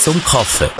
Zum 0.00 0.24
Kaffee. 0.24 0.70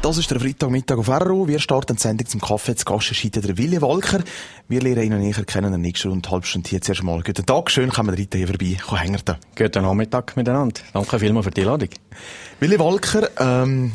Das 0.00 0.16
ist 0.16 0.30
der 0.30 0.38
Freitagmittag 0.38 0.96
auf 0.96 1.08
RRU. 1.08 1.48
Wir 1.48 1.58
starten 1.58 1.96
die 1.96 2.00
Sendung 2.00 2.28
zum 2.28 2.40
Kaffee. 2.40 2.76
Zu 2.76 2.84
Gast 2.84 3.10
ist 3.10 3.34
der 3.34 3.58
Willi 3.58 3.82
Walker. 3.82 4.20
Wir 4.68 4.80
lernen 4.80 5.02
ihn 5.02 5.10
noch 5.10 5.18
näher 5.18 5.44
kennen 5.44 5.66
in 5.66 5.72
der 5.72 5.78
nächsten 5.78 6.10
Rund 6.10 6.30
halbe 6.30 6.46
Stunde 6.46 6.70
hier 6.70 6.80
zuerst 6.80 7.02
mal. 7.02 7.20
Guten 7.24 7.44
Tag, 7.44 7.68
schön, 7.68 7.90
kommen 7.90 8.16
wir 8.16 8.22
heute 8.22 8.38
hier 8.38 8.46
vorbei. 8.46 8.76
Komm, 8.86 8.98
hängen 8.98 9.20
da. 9.24 9.38
Guten 9.56 9.82
Nachmittag 9.82 10.36
miteinander. 10.36 10.80
Danke 10.92 11.18
vielmals 11.18 11.46
für 11.46 11.50
die 11.50 11.62
Einladung. 11.62 11.88
Willi 12.60 12.78
Walker, 12.78 13.28
ähm, 13.40 13.92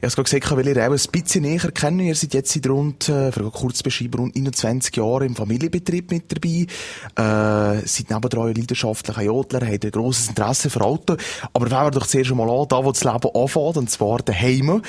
ich 0.00 0.12
habe 0.12 0.22
gesagt, 0.22 0.56
weil 0.56 0.66
ihr 0.68 0.76
auch 0.76 0.92
ein 0.92 1.10
bisschen 1.12 1.42
näher 1.42 1.70
kennen. 1.72 2.00
Ihr 2.00 2.14
seid 2.14 2.34
jetzt 2.34 2.52
seit 2.52 2.68
rund, 2.68 3.08
äh, 3.08 3.30
kurz 3.52 3.82
beschreiben, 3.82 4.20
rund 4.20 4.36
21 4.36 4.96
Jahren 4.96 5.28
im 5.28 5.36
Familienbetrieb 5.36 6.10
mit 6.10 6.24
dabei. 6.30 6.66
Äh, 7.16 7.86
seid 7.86 8.10
nebendran 8.10 8.54
leidenschaftlicher 8.54 9.22
Jodler, 9.22 9.66
habt 9.66 9.84
ein 9.84 9.90
grosses 9.90 10.28
Interesse 10.28 10.70
für 10.70 10.82
Auto. 10.82 11.16
Aber 11.52 11.66
fangen 11.68 11.86
wir 11.86 11.90
doch 11.92 12.06
zuerst 12.06 12.30
einmal 12.30 12.50
an, 12.50 12.66
da 12.68 12.84
wo 12.84 12.92
das 12.92 13.04
Leben 13.04 13.30
anfängt, 13.34 13.76
und 13.76 13.90
zwar 13.90 14.18
daheim. 14.18 14.82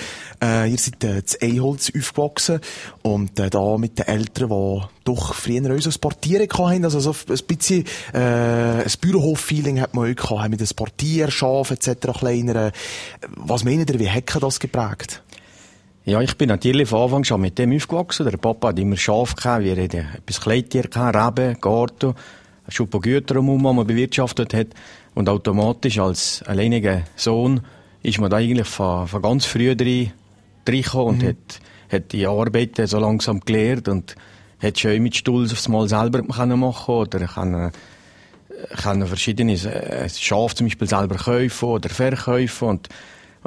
Äh, 0.43 0.71
ihr 0.71 0.77
seid 0.77 1.03
äh, 1.03 1.23
zu 1.23 1.41
Eiholz 1.41 1.91
aufgewachsen 1.95 2.59
und 3.01 3.39
äh, 3.39 3.49
da 3.49 3.77
mit 3.77 3.97
den 3.99 4.07
Eltern, 4.07 4.49
die 4.49 4.81
doch 5.07 5.33
früher 5.33 5.71
unser 5.71 5.91
Sportieren 5.91 6.47
hatten. 6.49 6.83
Also 6.83 6.99
so 6.99 7.11
ein 7.11 7.37
bisschen 7.47 7.85
äh, 8.13 8.83
ein 8.83 8.91
Bürohof-Feeling 8.99 9.79
hat 9.79 9.93
man 9.93 10.11
auch 10.11 10.15
gehabt, 10.15 10.49
mit 10.49 10.59
dem 10.59 10.67
Sportier, 10.67 11.31
Schaf 11.31 11.71
etc. 11.71 12.19
kleineren. 12.19 12.71
Was 13.37 13.63
meint 13.63 13.89
ihr, 13.89 13.99
wie 13.99 14.09
hat 14.09 14.25
das 14.41 14.59
geprägt? 14.59 15.06
Ja, 16.07 16.21
ich 16.21 16.37
bin 16.37 16.47
natürlich 16.47 16.87
von 16.87 17.01
Anfang 17.01 17.25
schon 17.25 17.41
mit 17.41 17.59
dem 17.59 17.75
aufgewachsen. 17.75 18.25
Der 18.25 18.37
Papa 18.37 18.69
hat 18.69 18.79
immer 18.79 18.95
Schaf 18.95 19.35
gehabt, 19.35 19.65
wir 19.65 19.75
hatten 19.75 20.07
etwas 20.15 20.39
Kleidtier 20.39 20.83
gehabt, 20.83 21.17
Reben, 21.17 21.59
Garten, 21.59 22.15
ein 22.65 22.71
Schuppen 22.71 23.01
Güter 23.01 23.35
um, 23.35 23.57
die 23.57 23.61
man 23.61 23.85
bewirtschaftet 23.85 24.53
hat. 24.53 24.67
Und 25.15 25.27
automatisch 25.27 25.99
als 25.99 26.43
alleiniger 26.43 27.01
Sohn 27.17 27.59
ist 28.03 28.21
man 28.21 28.29
da 28.29 28.37
eigentlich 28.37 28.69
von, 28.69 29.05
von 29.05 29.21
ganz 29.21 29.45
früh 29.47 29.75
drin 29.75 30.13
reingekommen 30.65 31.07
und 31.07 31.23
mhm. 31.23 31.27
hat, 31.27 31.59
hat 31.91 32.13
die 32.13 32.25
Arbeiten 32.25 32.87
so 32.87 32.99
langsam 32.99 33.41
gelernt 33.41 33.89
und 33.89 34.15
hat 34.63 34.79
schon 34.79 35.03
mit 35.03 35.17
Stuhl 35.17 35.43
aufs 35.43 35.67
Mal 35.67 35.89
selber 35.89 36.23
machen 36.23 36.53
oder 36.53 37.19
kann, 37.27 37.73
kann 38.77 39.07
verschiedene 39.07 39.55
äh, 39.55 40.07
Schafe 40.07 40.55
zum 40.55 40.67
Beispiel 40.67 40.87
selber 40.87 41.15
kaufen 41.15 41.65
oder 41.65 41.89
verkaufen 41.89 42.69
und 42.69 42.89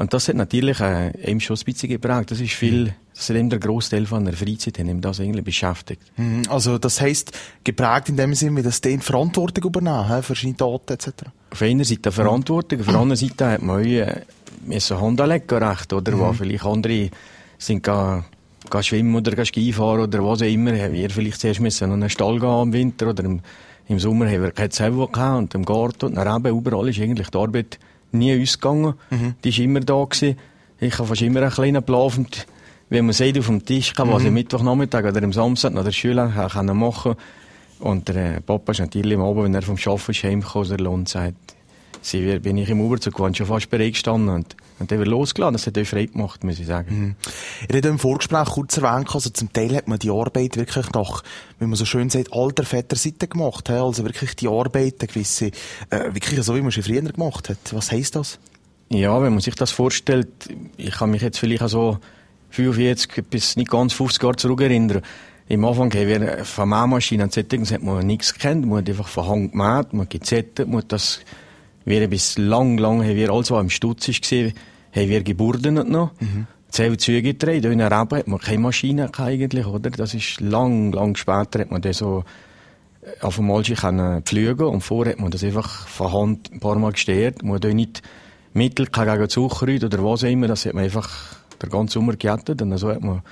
und 0.01 0.15
das 0.15 0.29
hat 0.29 0.37
natürlich 0.37 0.81
äh, 0.81 1.13
eben 1.31 1.41
schon 1.41 1.59
ein 1.59 1.63
bisschen 1.63 1.91
geprägt. 1.91 2.31
Das 2.31 2.41
ist 2.41 2.55
viel, 2.55 2.95
das 3.13 3.29
ist 3.29 3.37
eben 3.37 3.51
der 3.51 3.59
Großteil 3.59 4.07
von 4.07 4.25
der 4.25 4.33
Freizeit, 4.33 4.79
hat 4.79 4.87
ihm 4.87 5.03
das 5.03 5.21
eigentlich 5.21 5.45
beschäftigt. 5.45 6.01
Mhm. 6.17 6.45
Also, 6.49 6.79
das 6.79 7.03
heisst, 7.03 7.39
geprägt 7.65 8.09
in 8.09 8.17
dem 8.17 8.33
Sinne, 8.33 8.63
dass 8.63 8.81
die 8.81 8.97
Verantwortung 8.97 9.65
übernehmen, 9.65 10.23
für 10.23 10.35
seine 10.35 10.55
Daten 10.55 10.95
etc. 10.95 11.09
Auf 11.51 11.61
einer 11.61 11.85
Seite 11.85 12.13
Verantwortung, 12.13 12.81
auf 12.81 12.87
der 12.87 12.95
anderen 12.95 13.17
Seite 13.17 13.51
hat 13.51 13.61
man 13.61 13.85
äh, 13.85 14.23
müssen 14.65 14.99
Hand 14.99 15.21
anlegen, 15.21 15.63
recht, 15.63 15.93
oder? 15.93 16.13
Mhm. 16.13 16.19
Wo 16.19 16.33
vielleicht 16.33 16.65
andere 16.65 17.11
sind 17.59 17.83
gar, 17.83 18.25
gar 18.71 18.83
schwimmen 18.83 19.15
oder 19.15 19.33
gar 19.33 19.45
Ski 19.45 19.71
fahren 19.71 20.01
oder 20.01 20.25
was 20.25 20.41
auch 20.41 20.47
immer, 20.47 20.75
haben 20.79 20.95
wir 20.95 21.11
vielleicht 21.11 21.43
zuerst 21.43 21.61
müssen 21.61 21.85
an 21.85 21.93
einen 21.93 22.09
Stall 22.09 22.41
gehen 22.41 22.63
im 22.63 22.73
Winter 22.73 23.09
oder 23.11 23.23
im, 23.25 23.41
im 23.87 23.99
Sommer 23.99 24.31
haben 24.31 24.45
wir 24.45 24.53
kein 24.53 24.71
Zell 24.71 24.93
gehabt 24.93 25.39
und 25.39 25.55
im 25.55 25.67
Garten 25.67 26.07
und 26.07 26.15
dann 26.15 26.39
eben 26.39 26.57
überall 26.57 26.89
ist 26.89 26.99
eigentlich 27.01 27.29
die 27.29 27.37
Arbeit 27.37 27.79
nie 28.13 28.41
ausgegangen. 28.41 28.95
Mhm. 29.11 29.35
Die 29.45 29.57
war 29.57 29.65
immer 29.65 29.81
da. 29.81 30.05
Gewesen. 30.05 30.37
Ich 30.81 30.99
habe 30.99 31.09
fast 31.09 31.23
immer 31.23 31.43
einen 31.43 31.51
kleinen 31.51 31.83
Plan, 31.83 32.27
wie 32.89 33.03
man 33.03 33.13
sieht, 33.13 33.39
auf 33.39 33.47
dem 33.47 33.65
Tisch, 33.65 33.95
kann, 33.95 34.11
was 34.11 34.23
mhm. 34.23 34.29
ich 34.29 34.33
Mittwochnachmittag 34.33 35.05
oder 35.05 35.23
am 35.23 35.33
Samstag 35.33 35.75
nach 35.75 35.85
der 35.85 35.93
Schule 35.93 36.27
machen 36.27 36.69
konnte. 36.73 37.17
Und 37.81 38.09
der 38.09 38.37
äh, 38.37 38.41
Papa 38.41 38.73
ist 38.73 38.81
natürlich 38.81 39.17
am 39.17 39.25
Abend, 39.25 39.45
wenn 39.45 39.55
er 39.55 39.63
vom 39.63 39.77
Arbeiten 39.77 40.11
ist, 40.11 40.25
heimgekommen, 40.25 40.69
der 40.69 40.79
Lohn 40.79 41.07
sagt, 41.07 41.57
sie 42.03 42.39
bin 42.39 42.57
ich 42.57 42.69
im 42.71 42.81
Uberzug 42.81 43.15
gewandt, 43.15 43.37
schon 43.37 43.47
fast 43.47 43.71
bereit 43.71 43.93
gestanden. 43.93 44.29
Und, 44.35 44.57
und 44.79 44.91
dann 44.91 44.99
wird 44.99 45.09
losgeladen. 45.09 45.55
Das 45.55 45.67
hat 45.67 45.77
euch 45.77 45.89
frei 45.89 46.07
gemacht, 46.07 46.45
muss 46.45 46.59
ich 46.59 46.67
sagen. 46.67 46.99
Mhm. 46.99 47.17
Ihr 47.69 47.77
habt 47.77 47.87
im 47.87 47.99
Vorgespräch 47.99 48.49
kurz 48.49 48.77
erwähnt, 48.77 49.09
also 49.13 49.31
zum 49.31 49.53
Teil 49.53 49.77
hat 49.77 49.89
man 49.89 49.99
die 49.99 50.11
Arbeit 50.11 50.57
wirklich 50.57 50.91
nach, 50.93 51.23
wie 51.59 51.67
man 51.67 51.77
so 51.77 51.85
schön 51.85 52.11
sagt, 52.11 52.33
alter 52.33 52.65
Väterseite 52.65 53.29
gemacht. 53.29 53.69
He? 53.69 53.75
Also 53.75 54.05
wirklich 54.05 54.37
die 54.37 54.49
Arbeit, 54.49 54.97
eine 55.01 55.09
gewisse, 55.09 55.47
äh, 55.91 56.13
wirklich 56.13 56.43
so, 56.43 56.55
wie 56.57 56.63
man 56.63 56.71
sie 56.71 56.83
früher 56.83 57.03
gemacht 57.03 57.49
hat. 57.49 57.59
Was 57.73 57.93
heisst 57.93 58.17
das? 58.17 58.39
Ja, 58.89 59.23
wenn 59.23 59.33
man 59.33 59.41
sich 59.41 59.55
das 59.55 59.71
vorstellt, 59.71 60.29
ich 60.77 60.93
kann 60.93 61.11
mich 61.11 61.23
jetzt 61.23 61.39
vielleicht 61.39 61.63
auch 61.63 61.69
so 61.69 61.99
45 62.51 63.25
bis 63.29 63.57
nicht 63.57 63.71
ganz 63.71 63.93
50 63.93 64.23
Jahre 64.23 64.37
zurückerinnern. 64.37 65.03
Im 65.49 65.65
Anfang 65.65 65.93
haben 65.95 66.09
wir 66.09 66.45
von 66.45 66.69
Mähmaschinen 66.69 67.25
und 67.25 67.33
Settings 67.33 67.73
hat 67.73 67.83
man 67.83 68.07
nichts 68.07 68.35
gekannt. 68.35 68.67
Man 68.67 68.79
hat 68.79 68.89
einfach 68.89 69.09
von 69.09 69.27
Hand 69.27 69.53
gemäht, 69.53 69.93
man 69.93 70.03
hat 70.03 70.11
gezettet, 70.11 70.69
man 70.69 70.79
hat 70.79 70.93
das 70.93 71.21
wir 71.85 72.09
bis 72.09 72.39
lang, 72.39 72.79
lang 72.79 73.03
haben 73.03 73.17
wir 73.17 73.31
alles, 73.31 73.51
was 73.51 73.61
im 73.61 73.71
Stutz 73.71 74.09
war, 74.09 74.51
haben 74.95 75.09
wir 75.09 75.23
geburdenet 75.23 75.89
noch. 75.89 76.13
Mhm. 76.21 76.47
Zehn 76.69 76.99
Züge 76.99 77.23
gedreht. 77.23 77.65
In 77.65 77.81
einer 77.81 78.01
Rebe 78.01 78.19
hat 78.19 78.29
man 78.29 78.39
keine 78.39 78.61
Maschine 78.61 79.11
eigentlich, 79.19 79.67
oder? 79.67 79.91
Das 79.91 80.15
ist 80.15 80.41
lang, 80.41 80.93
lang 80.93 81.17
später 81.17 81.61
hat 81.61 81.71
man 81.71 81.83
das 81.83 81.99
so 81.99 82.25
äh, 83.03 83.25
auf 83.25 83.39
einmal 83.39 83.63
können 83.63 84.23
pflügen 84.23 84.67
und 84.67 84.81
vorher 84.81 85.15
hat 85.15 85.21
man 85.21 85.31
das 85.31 85.43
einfach 85.43 85.89
von 85.89 86.13
Hand 86.13 86.53
ein 86.53 86.61
paar 86.61 86.77
Mal 86.77 86.93
gestehrt. 86.93 87.43
Man 87.43 87.55
hat 87.55 87.67
auch 87.67 87.73
nicht 87.73 88.03
Mittel 88.53 88.87
gegen 88.87 89.29
Zuckerrüd 89.29 89.83
oder 89.85 90.05
was 90.05 90.23
auch 90.23 90.29
immer. 90.29 90.47
Das 90.47 90.67
hat 90.67 90.75
man 90.75 90.85
einfach 90.85 91.09
den 91.61 91.71
ganzen 91.71 91.95
Sommer 91.95 92.17
gejettet 92.17 92.63
und 92.63 92.77
so 92.79 92.89
hat 92.89 93.03
man 93.03 93.23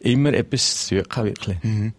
immer 0.00 0.32
etwas 0.32 0.86
zu 0.86 0.98
suchen, 0.98 1.24
wirklich. 1.24 1.58
Mhm. 1.62 1.92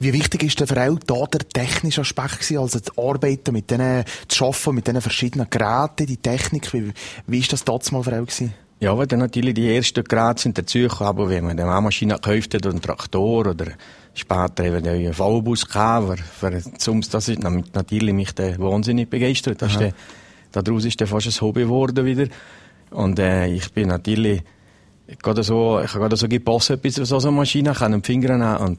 Wie 0.00 0.12
wichtig 0.12 0.42
ist 0.42 0.60
denn 0.60 0.66
für 0.66 0.80
auch 0.80 0.98
da 1.06 1.26
der 1.26 1.48
technische 1.48 2.00
Aspekt 2.00 2.40
gewesen, 2.40 2.58
also 2.58 2.78
das 2.78 2.98
Arbeiten 2.98 3.52
mit 3.52 3.70
denen, 3.70 4.04
zu 4.28 4.46
arbeiten 4.46 4.74
mit 4.74 4.86
diesen 4.86 5.00
verschiedenen 5.00 5.48
Geräten, 5.50 6.06
die 6.06 6.16
Technik, 6.16 6.72
wie, 6.72 6.92
wie 7.26 7.38
ist 7.38 7.52
das 7.52 7.64
damals 7.64 7.92
mal 7.92 8.02
für 8.02 8.12
auch 8.12 8.26
gewesen? 8.26 8.54
Ja, 8.80 8.96
weil 8.98 9.06
dann 9.06 9.20
natürlich 9.20 9.54
die 9.54 9.74
ersten 9.74 10.04
Geräte 10.04 10.42
sind 10.42 10.58
dazugekommen, 10.58 11.28
wenn 11.28 11.44
man 11.44 11.58
eine 11.58 11.80
Maschine 11.80 12.14
gekauft 12.14 12.54
hat, 12.54 12.66
oder 12.66 12.70
einen 12.70 12.82
Traktor, 12.82 13.46
oder 13.46 13.66
später 14.14 14.64
wir 14.64 14.74
einen 14.74 15.14
V-Bus 15.14 15.66
gehabt, 15.66 16.20
für, 16.20 16.60
für, 16.60 17.00
das 17.10 17.28
ist 17.28 17.42
natürlich 17.42 18.14
mich 18.14 18.32
der 18.32 18.58
wahnsinnig 18.58 19.08
begeistert. 19.08 19.62
Das 19.62 19.72
ist 19.72 19.80
der, 19.80 19.94
daraus 20.52 20.84
ist 20.84 21.00
dann 21.00 21.08
fast 21.08 21.26
ein 21.26 21.40
Hobby 21.40 21.62
geworden 21.62 22.04
wieder. 22.04 22.26
Und, 22.90 23.18
äh, 23.18 23.46
ich 23.46 23.72
bin 23.72 23.88
natürlich, 23.88 24.42
gerade 25.22 25.42
so, 25.42 25.80
ich 25.80 25.90
habe 25.90 26.00
gerade 26.00 26.16
so 26.16 26.28
gepasst, 26.28 26.80
bis 26.82 26.96
so 26.96 27.18
eine 27.18 27.30
Maschine 27.30 27.72
kann 27.72 27.92
den 27.92 28.02
Finger 28.02 28.36
nehmen 28.36 28.56
und 28.56 28.78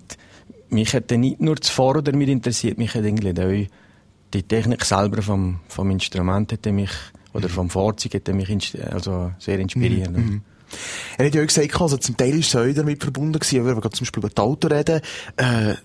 mich 0.69 0.93
hat 0.93 1.11
dann 1.11 1.21
nicht 1.21 1.41
nur 1.41 1.55
das 1.55 1.69
Fahren 1.69 2.03
damit 2.03 2.29
interessiert, 2.29 2.77
mich 2.77 2.93
hat 2.95 3.03
eigentlich 3.03 3.39
auch 3.39 3.69
die 4.33 4.43
Technik 4.43 4.83
selber 4.83 5.21
vom, 5.21 5.59
vom 5.67 5.91
Instrument 5.91 6.51
hat 6.51 6.65
mich, 6.65 6.91
oder 7.33 7.49
vom 7.49 7.69
Fahrzeug 7.69 8.15
hat 8.15 8.27
mich 8.33 8.75
also 8.91 9.31
sehr 9.39 9.59
inspiriert. 9.59 10.11
Mhm. 10.11 10.17
mhm. 10.17 10.41
Er 11.17 11.27
hat 11.27 11.35
ja 11.35 11.41
auch 11.41 11.47
gesagt, 11.47 11.79
also 11.79 11.97
zum 11.97 12.17
Teil 12.17 12.39
ist 12.39 12.53
es 12.53 12.75
damit 12.75 13.01
verbunden 13.01 13.39
gewesen, 13.39 13.65
wenn 13.65 13.75
wir 13.75 13.91
zum 13.91 14.03
Beispiel 14.03 14.19
über 14.19 14.29
das 14.29 14.43
Auto 14.43 14.67
reden, 14.67 14.99
äh, 15.37 15.75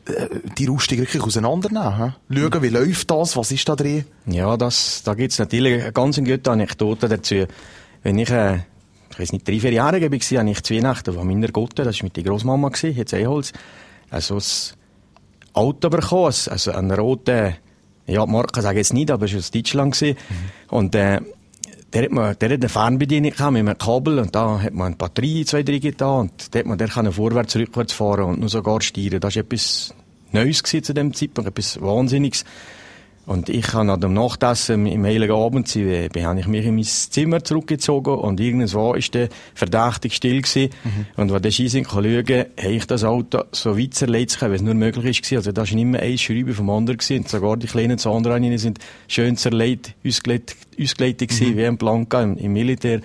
die 0.59 0.67
Rüstung 0.67 0.99
wirklich 0.99 1.23
auseinandernehmen. 1.23 2.15
Schauen, 2.33 2.63
wie 2.63 2.69
läuft 2.69 3.11
das, 3.11 3.37
was 3.37 3.53
ist 3.53 3.69
da 3.69 3.77
drin? 3.77 4.05
Ja, 4.27 4.57
das, 4.57 5.03
da 5.05 5.15
gibt 5.15 5.33
es 5.33 5.39
natürlich 5.39 5.83
eine 5.83 5.93
ganz 5.93 6.17
gute 6.17 6.51
Anekdote 6.51 7.09
dazu. 7.09 7.45
Wenn 8.03 8.19
ich, 8.19 8.31
äh, 8.31 8.61
ich 9.11 9.19
weiß 9.19 9.33
nicht, 9.33 9.47
drei, 9.47 9.61
vier 9.61 9.73
Jahre 9.73 10.01
war, 10.01 10.07
habe 10.07 10.17
ich 10.17 10.25
zu 10.25 10.75
Weihnachten 10.75 11.15
von 11.15 11.27
meiner 11.27 11.49
Gotte, 11.49 11.83
das 11.83 11.99
war 11.99 12.05
mit 12.05 12.17
der 12.17 12.25
Großmama, 12.25 12.71
jetzt 12.83 13.13
Eholz, 13.13 13.53
also 14.11 14.37
ein 14.37 14.43
Auto 15.53 15.91
bekommen, 15.91 16.35
also 16.49 16.71
einen 16.73 16.93
roten, 16.93 17.55
ja, 18.07 18.27
die 18.27 18.33
Marke 18.33 18.63
sage 18.63 18.81
ich 18.81 18.87
jetzt 18.87 18.95
nicht, 18.95 19.11
aber 19.11 19.27
es 19.27 19.33
war 19.33 19.39
aus 19.39 19.51
Deutschland. 19.51 20.01
Mhm. 20.01 20.17
Und, 20.69 20.95
äh, 20.95 21.21
der 21.93 22.05
hat, 22.05 22.13
man, 22.13 22.39
der 22.39 22.51
hat 22.51 22.61
eine 22.61 22.69
Fernbedienung 22.69 23.33
gehabt 23.33 23.53
mit 23.53 23.61
einem 23.61 23.79
Kabel 23.79 24.19
und 24.21 24.35
da 24.35 24.61
hat 24.61 24.73
man 24.73 24.89
eine 24.89 24.97
Batterie, 24.97 25.45
zwei, 25.45 25.63
drei 25.63 25.79
getan 25.79 26.21
und 26.21 26.55
da 26.55 26.61
hat 26.61 26.67
man 26.67 26.79
der 26.79 26.89
kann 26.89 27.11
vorwärts, 27.13 27.57
rückwärts 27.57 27.93
fahren 27.93 28.25
und 28.25 28.41
nur 28.41 28.49
sogar 28.49 28.81
steuern. 28.81 29.21
Das 29.21 29.35
war 29.35 29.43
etwas 29.43 29.95
Neues 30.33 30.63
zu 30.63 30.95
dem 30.95 31.13
Zeitpunkt, 31.13 31.51
etwas 31.51 31.81
Wahnsinniges. 31.81 32.45
Und 33.27 33.49
ich 33.49 33.73
habe 33.75 33.85
nach 33.85 33.99
dem 33.99 34.15
Nachtessen 34.15 34.87
im 34.87 35.05
Heiligen 35.05 35.35
Abend, 35.35 35.75
äh, 35.77 36.09
habe 36.09 36.41
ich 36.41 36.47
mich 36.47 36.67
in 36.67 36.75
mein 36.75 36.85
Zimmer 36.85 37.45
zurückgezogen 37.45 38.15
und 38.15 38.41
irgendwann 38.41 38.73
war 38.73 38.99
der 38.99 39.29
verdächtig 39.55 40.15
still 40.15 40.43
gewesen. 40.43 40.71
Mhm. 40.83 41.07
Und 41.17 41.33
als 41.33 41.43
der 41.43 41.51
Scheissing 41.51 41.87
schauen 41.87 42.05
habe 42.05 42.47
ich 42.59 42.87
das 42.87 43.05
Auto 43.05 43.45
so 43.53 43.79
weit 43.79 43.95
zerlegt, 43.95 44.41
wie 44.41 44.55
es 44.55 44.63
nur 44.63 44.75
möglich 44.75 45.21
ist. 45.21 45.33
Also 45.33 45.53
da 45.53 45.63
war 45.63 45.75
nicht 45.75 45.85
mehr 45.85 46.03
ein 46.03 46.19
Schreiben 46.19 46.55
vom 46.55 46.71
anderen 46.71 46.99
gewesen. 46.99 47.19
Und 47.19 47.29
sogar 47.29 47.57
die 47.57 47.67
kleinen 47.67 47.99
Zahnräder 47.99 48.59
sind 48.59 48.79
schön 49.07 49.37
zerlegt, 49.37 49.95
ausgelegt, 50.05 50.57
ausgelegt 50.81 51.21
gewesen, 51.21 51.53
mhm. 51.53 51.57
wie 51.57 51.67
ein 51.67 51.77
Blanca 51.77 52.23
im, 52.23 52.37
im 52.37 52.53
Militär. 52.53 53.01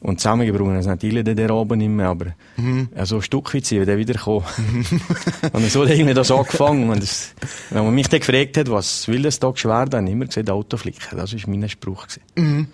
Und 0.00 0.18
zusammengebrochen 0.18 0.76
ist 0.76 0.86
natürlich 0.86 1.24
der, 1.24 1.34
der 1.34 1.54
oben 1.54 1.78
nicht 1.78 1.90
mehr, 1.90 2.08
aber 2.08 2.26
mhm. 2.56 2.88
so 3.04 3.16
ein 3.16 3.22
Stück 3.22 3.54
weit 3.54 3.66
sind 3.66 3.80
wir 3.80 3.86
dann 3.86 3.98
wieder 3.98 4.14
gekommen. 4.14 4.46
und 5.52 5.70
so 5.70 5.82
hat 5.82 5.90
irgendwie 5.90 6.14
das 6.14 6.30
angefangen. 6.30 6.88
Und 6.88 7.02
das, 7.02 7.34
wenn 7.68 7.84
man 7.84 7.94
mich 7.94 8.08
dann 8.08 8.20
gefragt 8.20 8.56
hat, 8.56 8.70
was 8.70 9.08
will 9.08 9.22
das 9.22 9.38
Tag 9.38 9.58
schwer, 9.58 9.84
dann 9.84 10.00
habe 10.00 10.08
ich 10.08 10.14
immer 10.14 10.26
gesagt, 10.26 10.48
Autoflicken. 10.48 11.18
Das 11.18 11.34
war 11.34 11.40
mein 11.46 11.68
Spruch. 11.68 12.06
Mhm. 12.34 12.68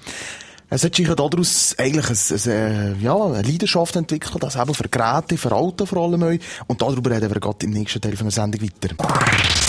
Es 0.68 0.84
hat 0.84 0.94
sich 0.94 1.06
ja 1.06 1.14
daraus 1.14 1.76
eigentlich 1.78 2.10
ein, 2.10 2.50
ein, 2.50 3.00
ja, 3.00 3.16
eine 3.16 3.42
Leidenschaft 3.42 3.94
entwickelt, 3.96 4.42
das 4.42 4.56
eben 4.56 4.74
für 4.74 4.88
Geräte, 4.88 5.36
für 5.36 5.52
Auto 5.52 5.86
vor 5.86 6.04
allem. 6.04 6.40
Und 6.66 6.82
darüber 6.82 7.10
reden 7.10 7.32
wir 7.32 7.40
gerade 7.40 7.66
im 7.66 7.72
nächsten 7.72 8.00
Teil 8.00 8.16
von 8.16 8.26
der 8.26 8.32
Sendung 8.32 8.62
weiter. 8.62 9.65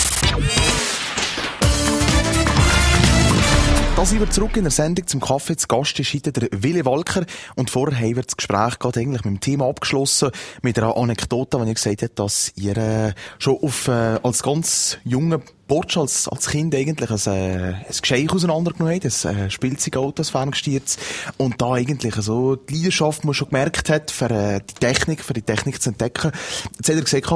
Da 3.98 4.06
sind 4.06 4.20
wir 4.20 4.30
zurück 4.30 4.56
in 4.56 4.62
der 4.62 4.70
Sendung 4.70 5.08
zum 5.08 5.20
Kaffee. 5.20 5.56
Zu 5.56 5.66
Gast 5.66 5.98
ist 5.98 6.14
heute 6.14 6.30
der 6.30 6.48
Willi 6.52 6.84
Walker. 6.84 7.26
Und 7.56 7.68
vorher 7.68 7.98
haben 7.98 8.14
wir 8.14 8.22
das 8.22 8.36
Gespräch 8.36 8.78
gerade 8.78 9.00
eigentlich 9.00 9.24
mit 9.24 9.34
dem 9.34 9.40
Thema 9.40 9.68
abgeschlossen, 9.68 10.30
mit 10.62 10.78
einer 10.78 10.96
Anekdote, 10.96 11.58
wo 11.58 11.64
ihr 11.64 11.74
gesagt 11.74 12.02
habt, 12.04 12.16
dass 12.16 12.52
ihr 12.54 12.76
äh, 12.76 13.12
schon 13.40 13.56
auf, 13.60 13.88
äh, 13.88 14.20
als 14.22 14.44
ganz 14.44 14.98
junger 15.02 15.40
Borsch, 15.66 15.96
als, 15.96 16.28
als 16.28 16.46
Kind 16.46 16.76
eigentlich 16.76 17.10
ein, 17.10 17.32
äh, 17.34 17.74
ein 17.74 17.84
Geschenk 18.00 18.32
auseinandergenommen 18.32 19.00
habt, 19.02 19.26
ein 19.26 19.36
äh, 19.36 19.50
Spielzeugauto, 19.50 20.22
ein 20.22 20.26
ferngesteuertes. 20.26 20.96
Und 21.36 21.60
da 21.60 21.72
eigentlich 21.72 22.14
so 22.14 22.54
die 22.54 22.76
Leidenschaft, 22.76 23.24
die 23.24 23.26
man 23.26 23.34
schon 23.34 23.48
gemerkt 23.48 23.90
hat, 23.90 24.12
für 24.12 24.30
äh, 24.30 24.60
die 24.60 24.74
Technik, 24.74 25.24
für 25.24 25.34
die 25.34 25.42
Technik 25.42 25.82
zu 25.82 25.90
entdecken. 25.90 26.30
Jetzt 26.76 26.88
hat 26.88 26.94
er 26.94 27.02
gesagt, 27.02 27.26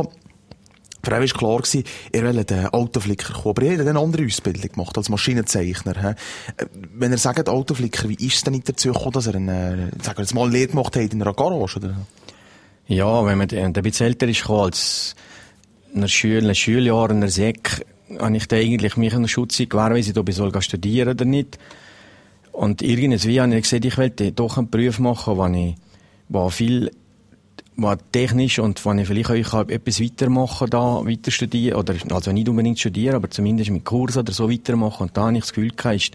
für 1.02 1.10
ihn 1.10 1.20
war 1.20 1.26
klar, 1.26 1.56
gewesen, 1.58 1.84
er 2.12 2.22
will 2.22 2.44
den 2.44 2.66
Autoflicker 2.66 3.32
kommen. 3.32 3.56
Aber 3.56 3.62
er 3.62 3.78
hat 3.78 3.86
eine 3.86 3.98
andere 3.98 4.24
Ausbildung 4.24 4.70
gemacht, 4.70 4.96
als 4.96 5.08
Maschinenzeichner. 5.08 6.10
Äh, 6.10 6.14
wenn 6.94 7.12
er 7.12 7.18
sagt 7.18 7.48
Autoflicker, 7.48 8.08
wie 8.08 8.26
ist 8.26 8.36
es 8.36 8.44
denn 8.44 8.52
nicht 8.54 8.68
dazu 8.68 8.92
gekommen, 8.92 9.12
dass 9.12 9.26
er 9.26 9.34
eine, 9.34 9.90
sagen 10.00 10.18
wir 10.18 10.22
jetzt 10.22 10.34
mal, 10.34 10.50
Lehre 10.50 10.68
gemacht 10.68 10.96
hat 10.96 11.12
in 11.12 11.20
einer 11.20 11.34
Garage, 11.34 11.78
oder? 11.78 11.96
Ja, 12.86 13.24
wenn 13.24 13.38
man 13.38 13.48
ein 13.50 13.72
bisschen 13.72 14.06
älter 14.06 14.28
ist, 14.28 14.48
als 14.48 15.14
in 15.94 16.06
Schule, 16.08 16.54
Schuljahren, 16.54 17.16
in 17.16 17.20
der 17.22 17.30
Sek, 17.30 17.84
habe 18.18 18.36
ich 18.36 18.46
da 18.46 18.56
eigentlich 18.56 18.96
mich 18.96 19.12
in 19.12 19.22
der 19.22 19.28
Schutzzeit 19.28 19.70
gewährt, 19.70 20.18
ob 20.18 20.28
ich 20.28 20.36
soll 20.36 20.62
studieren 20.62 21.10
oder 21.10 21.24
nicht. 21.24 21.58
Und 22.52 22.82
irgendwie 22.82 23.40
habe 23.40 23.54
ich 23.56 23.62
gesagt, 23.62 23.84
ich 23.84 23.96
will 23.96 24.10
doch 24.10 24.58
einen 24.58 24.68
Beruf 24.68 24.98
machen, 24.98 25.36
wo 25.36 25.46
ich, 25.46 25.74
wo 26.28 26.50
viel 26.50 26.90
was 27.76 27.98
technisch 28.12 28.58
und 28.58 28.84
wenn 28.84 28.98
ich 28.98 29.08
vielleicht 29.08 29.30
euch 29.30 29.54
etwas 29.70 30.00
weitermachen 30.00 30.68
da, 30.68 31.04
weiter 31.06 31.30
studieren, 31.30 31.78
oder, 31.78 31.94
also 32.10 32.32
nicht 32.32 32.48
unbedingt 32.48 32.78
studieren, 32.78 33.16
aber 33.16 33.30
zumindest 33.30 33.70
mit 33.70 33.84
Kurs 33.84 34.16
oder 34.16 34.32
so 34.32 34.50
weitermachen. 34.50 35.04
Und 35.04 35.16
da 35.16 35.26
habe 35.26 35.34
ich 35.34 35.40
das 35.40 35.52
Gefühl 35.52 35.70
gehabt, 35.70 35.96
ist 35.96 36.14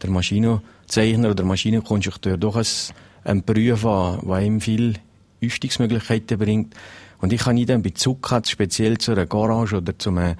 der 0.00 0.10
Maschinenzeichner 0.10 1.26
oder 1.26 1.34
der 1.34 1.44
Maschinenkonstrukteur 1.44 2.36
doch 2.36 2.56
ein, 2.56 2.66
ein 3.24 3.42
Beruf, 3.42 3.82
der 3.82 4.40
ihm 4.40 4.60
viel 4.60 4.94
Üstungsmöglichkeiten 5.40 6.38
bringt. 6.38 6.74
Und 7.20 7.32
ich 7.32 7.40
habe 7.42 7.54
nie 7.54 7.66
den 7.66 7.82
Bezug 7.82 8.22
gehabt, 8.22 8.48
speziell 8.48 8.98
zu 8.98 9.12
einer 9.12 9.26
Garage 9.26 9.78
oder 9.78 9.98
zu 9.98 10.10
einem, 10.10 10.36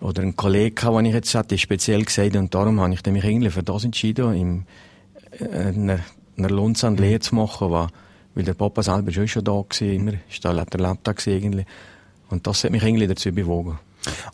oder 0.00 0.22
einem 0.22 0.36
Kollegen, 0.36 0.94
den 0.94 1.06
ich 1.06 1.14
jetzt 1.14 1.34
hatte, 1.34 1.58
speziell 1.58 2.04
gesagt, 2.04 2.36
und 2.36 2.54
darum 2.54 2.80
habe 2.80 2.94
ich 2.94 3.04
mich 3.04 3.24
eigentlich 3.24 3.52
für 3.52 3.62
das 3.64 3.84
entschieden, 3.84 4.34
in 4.34 4.64
einer, 5.52 6.00
einer 6.36 6.50
Lohnsand 6.50 7.00
Lehre 7.00 7.20
zu 7.20 7.34
machen, 7.34 7.70
was 7.70 7.90
weil 8.38 8.44
der 8.44 8.54
Papa 8.54 8.84
selber 8.84 9.08
ist 9.08 9.30
schon 9.30 9.42
da 9.42 9.64
gewesen, 9.68 9.94
immer, 9.96 10.12
ist 10.30 10.44
da 10.44 10.52
der 10.52 10.80
Laptop 10.80 11.26
irgendwie. 11.26 11.66
Und 12.30 12.46
das 12.46 12.62
hat 12.62 12.70
mich 12.70 12.84
eigentlich 12.84 13.08
dazu 13.08 13.32
bewogen. 13.32 13.80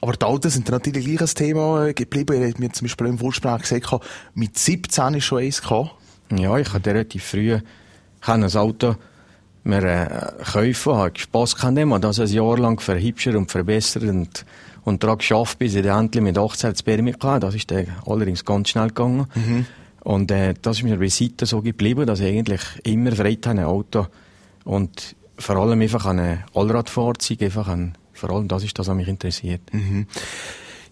Aber 0.02 0.12
die 0.12 0.26
Autos 0.26 0.52
sind 0.52 0.68
natürlich 0.68 1.06
gleich 1.06 1.22
ein 1.22 1.34
Thema 1.34 1.92
geblieben. 1.94 2.42
Er 2.42 2.50
hat 2.50 2.58
mir 2.58 2.70
zum 2.70 2.84
Beispiel 2.84 3.06
im 3.06 3.18
Vorsprach 3.18 3.62
gesagt, 3.62 4.04
mit 4.34 4.58
17 4.58 5.14
ist 5.14 5.24
schon 5.24 5.38
eins 5.38 5.62
gehabt. 5.62 5.92
Ja, 6.36 6.58
ich 6.58 6.70
hatte 6.74 6.90
relativ 6.90 7.24
früh 7.24 7.58
ein 8.20 8.44
Auto 8.44 8.96
mir 9.62 9.82
äh, 9.82 10.44
kaufen, 10.44 10.94
habe 10.96 11.18
Spass 11.18 11.56
gehabt, 11.56 11.78
und 11.78 12.04
das 12.04 12.20
ein 12.20 12.28
Jahr 12.28 12.58
lang 12.58 12.80
verhübscht 12.80 13.28
und 13.28 13.50
verbessert 13.50 14.02
und, 14.02 14.44
und 14.84 15.02
daran 15.02 15.16
geschafft, 15.16 15.58
bis 15.58 15.74
ich 15.74 15.86
endlich 15.86 16.22
mit 16.22 16.36
18 16.36 16.72
das 16.72 16.82
Permit 16.82 17.24
hatte. 17.24 17.46
Das 17.46 17.54
ist 17.54 17.70
dann 17.70 17.86
allerdings 18.04 18.44
ganz 18.44 18.68
schnell 18.68 18.88
gegangen. 18.88 19.28
Mhm. 19.34 19.64
Und 20.04 20.30
äh, 20.30 20.54
das 20.60 20.78
ist 20.78 20.82
mir 20.82 20.98
bis 20.98 21.20
heute 21.20 21.46
so 21.46 21.62
geblieben, 21.62 22.06
dass 22.06 22.20
ich 22.20 22.26
eigentlich 22.26 22.60
immer 22.84 23.12
Freude 23.12 23.48
habe, 23.48 23.60
ein 23.60 23.64
Auto 23.64 24.06
und 24.64 25.16
vor 25.38 25.56
allem 25.56 25.80
einfach 25.80 26.04
an 26.06 26.20
ein 26.20 26.44
Allradfahrzeug, 26.54 27.42
einfach 27.42 27.68
an, 27.68 27.96
vor 28.12 28.30
allem 28.30 28.46
das 28.46 28.64
ist 28.64 28.78
das, 28.78 28.86
was 28.86 28.94
mich 28.94 29.08
interessiert. 29.08 29.62
Mhm. 29.72 30.06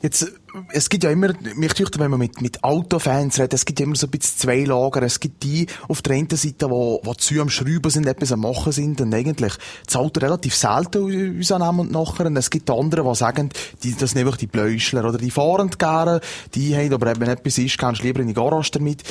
Jetzt, 0.03 0.33
es 0.73 0.89
gibt 0.89 1.05
ja 1.05 1.11
immer, 1.11 1.33
mich 1.55 1.75
tue, 1.75 1.87
wenn 1.97 2.11
man 2.11 2.19
mit, 2.19 2.43
mit 2.43 2.65
Autofans 2.65 3.39
redet, 3.39 3.55
es 3.55 3.65
gibt 3.65 3.79
ja 3.79 3.87
immer 3.87 3.95
so 3.95 4.09
ein 4.09 4.11
bisschen 4.11 4.39
zwei 4.39 4.65
Lager. 4.65 5.01
Es 5.03 5.21
gibt 5.21 5.45
die 5.45 5.67
auf 5.89 6.03
der 6.03 6.17
einen 6.17 6.29
Seite, 6.29 6.69
wo, 6.69 7.01
wo 7.05 7.15
zu 7.15 7.41
am 7.41 7.49
Schrauben 7.49 7.89
sind, 7.89 8.07
etwas 8.07 8.33
am 8.33 8.41
Machen 8.41 8.73
sind 8.73 9.01
und 9.01 9.15
eigentlich 9.15 9.53
das 9.87 9.95
Auto 9.95 10.19
relativ 10.19 10.57
selten 10.57 11.05
uns 11.05 11.53
annehmen 11.53 11.81
und 11.81 11.93
nachher. 11.93 12.27
Und 12.27 12.37
es 12.37 12.51
gibt 12.51 12.69
andere, 12.69 13.09
die 13.09 13.15
sagen, 13.15 13.51
die, 13.85 13.95
das 13.95 14.11
sind 14.11 14.21
einfach 14.21 14.37
die 14.37 14.49
Bläuschler 14.49 15.05
oder 15.09 15.19
die 15.19 15.31
fahren 15.31 15.71
gerne, 15.71 16.21
die 16.55 16.77
haben, 16.77 16.93
aber 16.93 17.19
wenn 17.21 17.29
etwas 17.29 17.59
ist, 17.59 17.79
kannst 17.79 18.03
du 18.03 18.07
lieber 18.07 18.21
in 18.21 18.29
die 18.29 18.35
Garage 18.35 18.73
damit. 18.73 19.05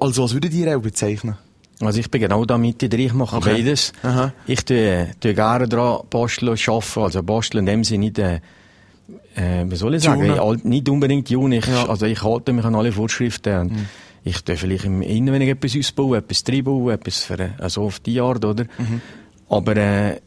Also, 0.00 0.24
was 0.24 0.34
würdet 0.34 0.54
ihr 0.54 0.76
auch 0.76 0.82
bezeichnen? 0.82 1.36
Also 1.80 1.98
ich 1.98 2.10
bin 2.10 2.20
genau 2.20 2.44
da 2.44 2.58
mit 2.58 2.82
drin, 2.82 3.00
ich 3.00 3.14
mache 3.14 3.36
okay. 3.36 3.54
beides. 3.54 3.92
Aha. 4.02 4.32
Ich 4.46 4.64
tue, 4.64 5.08
tue 5.18 5.34
gerne 5.34 5.66
dran 5.66 6.00
basteln, 6.10 6.50
arbeiten, 6.50 7.00
also 7.00 7.22
basteln 7.22 7.66
in 7.66 7.66
dem 7.66 7.84
Sinne 7.84 8.04
nicht, 8.04 8.18
äh, 8.18 8.40
äh, 9.34 9.64
wie 9.66 9.76
soll 9.76 9.94
ich 9.94 10.02
sagen, 10.02 10.22
ich, 10.22 10.64
nicht 10.64 10.88
unbedingt 10.88 11.30
Juni. 11.30 11.58
Ich, 11.58 11.66
ja. 11.66 11.88
Also 11.88 12.06
ich 12.06 12.22
halte 12.22 12.52
mich 12.52 12.64
an 12.64 12.74
alle 12.74 12.92
Vorschriften. 12.92 13.68
Mhm. 13.68 13.86
Ich 14.22 14.42
darf 14.44 14.60
vielleicht 14.60 14.84
im 14.84 15.02
Innen, 15.02 15.32
wenn 15.32 15.42
ich 15.42 15.48
etwas 15.48 15.76
ausbaue, 15.76 16.18
etwas 16.18 16.44
reinbauen, 16.48 16.94
etwas 16.94 17.20
für, 17.20 17.50
also 17.58 17.82
auf 17.82 18.00
die 18.00 18.20
Art, 18.20 18.44
oder? 18.44 18.64
Mhm. 18.64 19.00
Aber, 19.48 19.76
äh, 19.76 20.20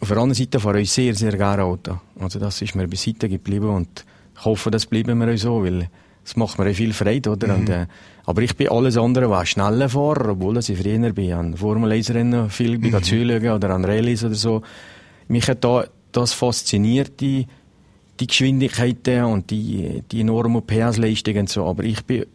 auf 0.00 0.08
der 0.08 0.16
anderen 0.16 0.34
Seite 0.34 0.60
fahre 0.60 0.80
ich 0.80 0.90
sehr, 0.90 1.14
sehr 1.14 1.36
gerne 1.36 1.64
Auto. 1.64 1.98
Also 2.18 2.38
das 2.38 2.62
ist 2.62 2.74
mir 2.74 2.88
bis 2.88 3.06
heute 3.06 3.28
geblieben 3.28 3.68
und 3.68 4.04
ich 4.34 4.44
hoffe, 4.44 4.70
das 4.70 4.86
bleiben 4.86 5.18
wir 5.18 5.32
auch 5.32 5.36
so, 5.36 5.62
weil 5.62 5.90
es 6.24 6.36
macht 6.36 6.58
mir 6.58 6.72
viel 6.74 6.92
Freude, 6.92 7.30
oder? 7.30 7.48
Mhm. 7.48 7.54
Und, 7.54 7.68
äh, 7.68 7.86
aber 8.24 8.42
ich 8.42 8.56
bin 8.56 8.68
alles 8.68 8.96
andere, 8.96 9.28
was 9.28 9.50
schneller 9.50 9.88
Fahrer, 9.88 10.30
obwohl 10.30 10.56
ich 10.58 10.66
früher 10.66 11.12
bin, 11.12 11.32
an 11.32 11.56
Formel 11.56 11.92
1 11.92 12.14
Rennen 12.14 12.48
viel 12.48 12.78
mhm. 12.78 13.02
zuschauen 13.02 13.50
oder 13.50 13.70
an 13.70 13.84
Rallyes 13.84 14.24
oder 14.24 14.34
so. 14.34 14.62
Mich 15.28 15.48
hat 15.48 15.64
da 15.64 15.84
das 16.12 16.32
fasziniert, 16.32 17.20
die, 17.20 17.46
die 18.20 18.26
Geschwindigkeiten 18.26 19.24
und 19.24 19.50
die, 19.50 20.02
die 20.10 20.20
enormen 20.20 20.64
PS-Leistungen 20.66 21.40
und 21.40 21.48
so. 21.48 21.66
Aber 21.66 21.82
ich 21.84 22.04
bin 22.04 22.26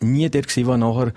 nie 0.00 0.28
der 0.28 0.42
gewesen, 0.42 0.66
der 0.66 0.76
nachher 0.78 1.12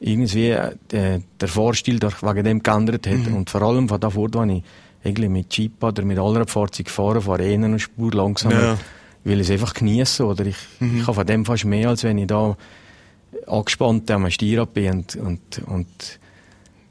irgendwie 0.00 0.50
äh, 0.50 1.20
der 1.40 1.48
Fahrstil 1.48 2.00
wegen 2.00 2.44
dem 2.44 2.62
geändert 2.62 3.06
hat. 3.06 3.28
Mhm. 3.28 3.36
Und 3.36 3.50
vor 3.50 3.62
allem 3.62 3.88
von 3.88 4.00
da 4.00 4.10
fort, 4.10 4.34
wenn 4.34 4.50
ich 4.50 4.64
eigentlich 5.04 5.30
mit 5.30 5.56
Jeep 5.56 5.82
oder 5.82 6.04
mit 6.04 6.18
anderen 6.18 6.46
Fahrzeugen 6.46 6.90
fahre, 6.90 7.20
fahre 7.20 7.46
ich 7.46 7.54
eine 7.54 7.78
Spur 7.78 8.12
langsamer, 8.12 8.62
ja. 8.62 8.78
weil 9.24 9.40
ich 9.40 9.48
es 9.48 9.50
einfach 9.50 9.74
genieße. 9.74 10.24
Oder 10.24 10.46
ich, 10.46 10.56
mhm. 10.80 11.00
ich 11.00 11.02
habe 11.02 11.14
von 11.14 11.26
dem 11.26 11.44
fast 11.44 11.64
mehr, 11.64 11.88
als 11.90 12.04
wenn 12.04 12.18
ich 12.18 12.26
da 12.26 12.56
angespannt 13.46 14.10
am 14.10 14.28
Stier 14.30 14.66
bin 14.66 14.92
und, 14.92 15.16
und, 15.16 15.62
und 15.66 16.20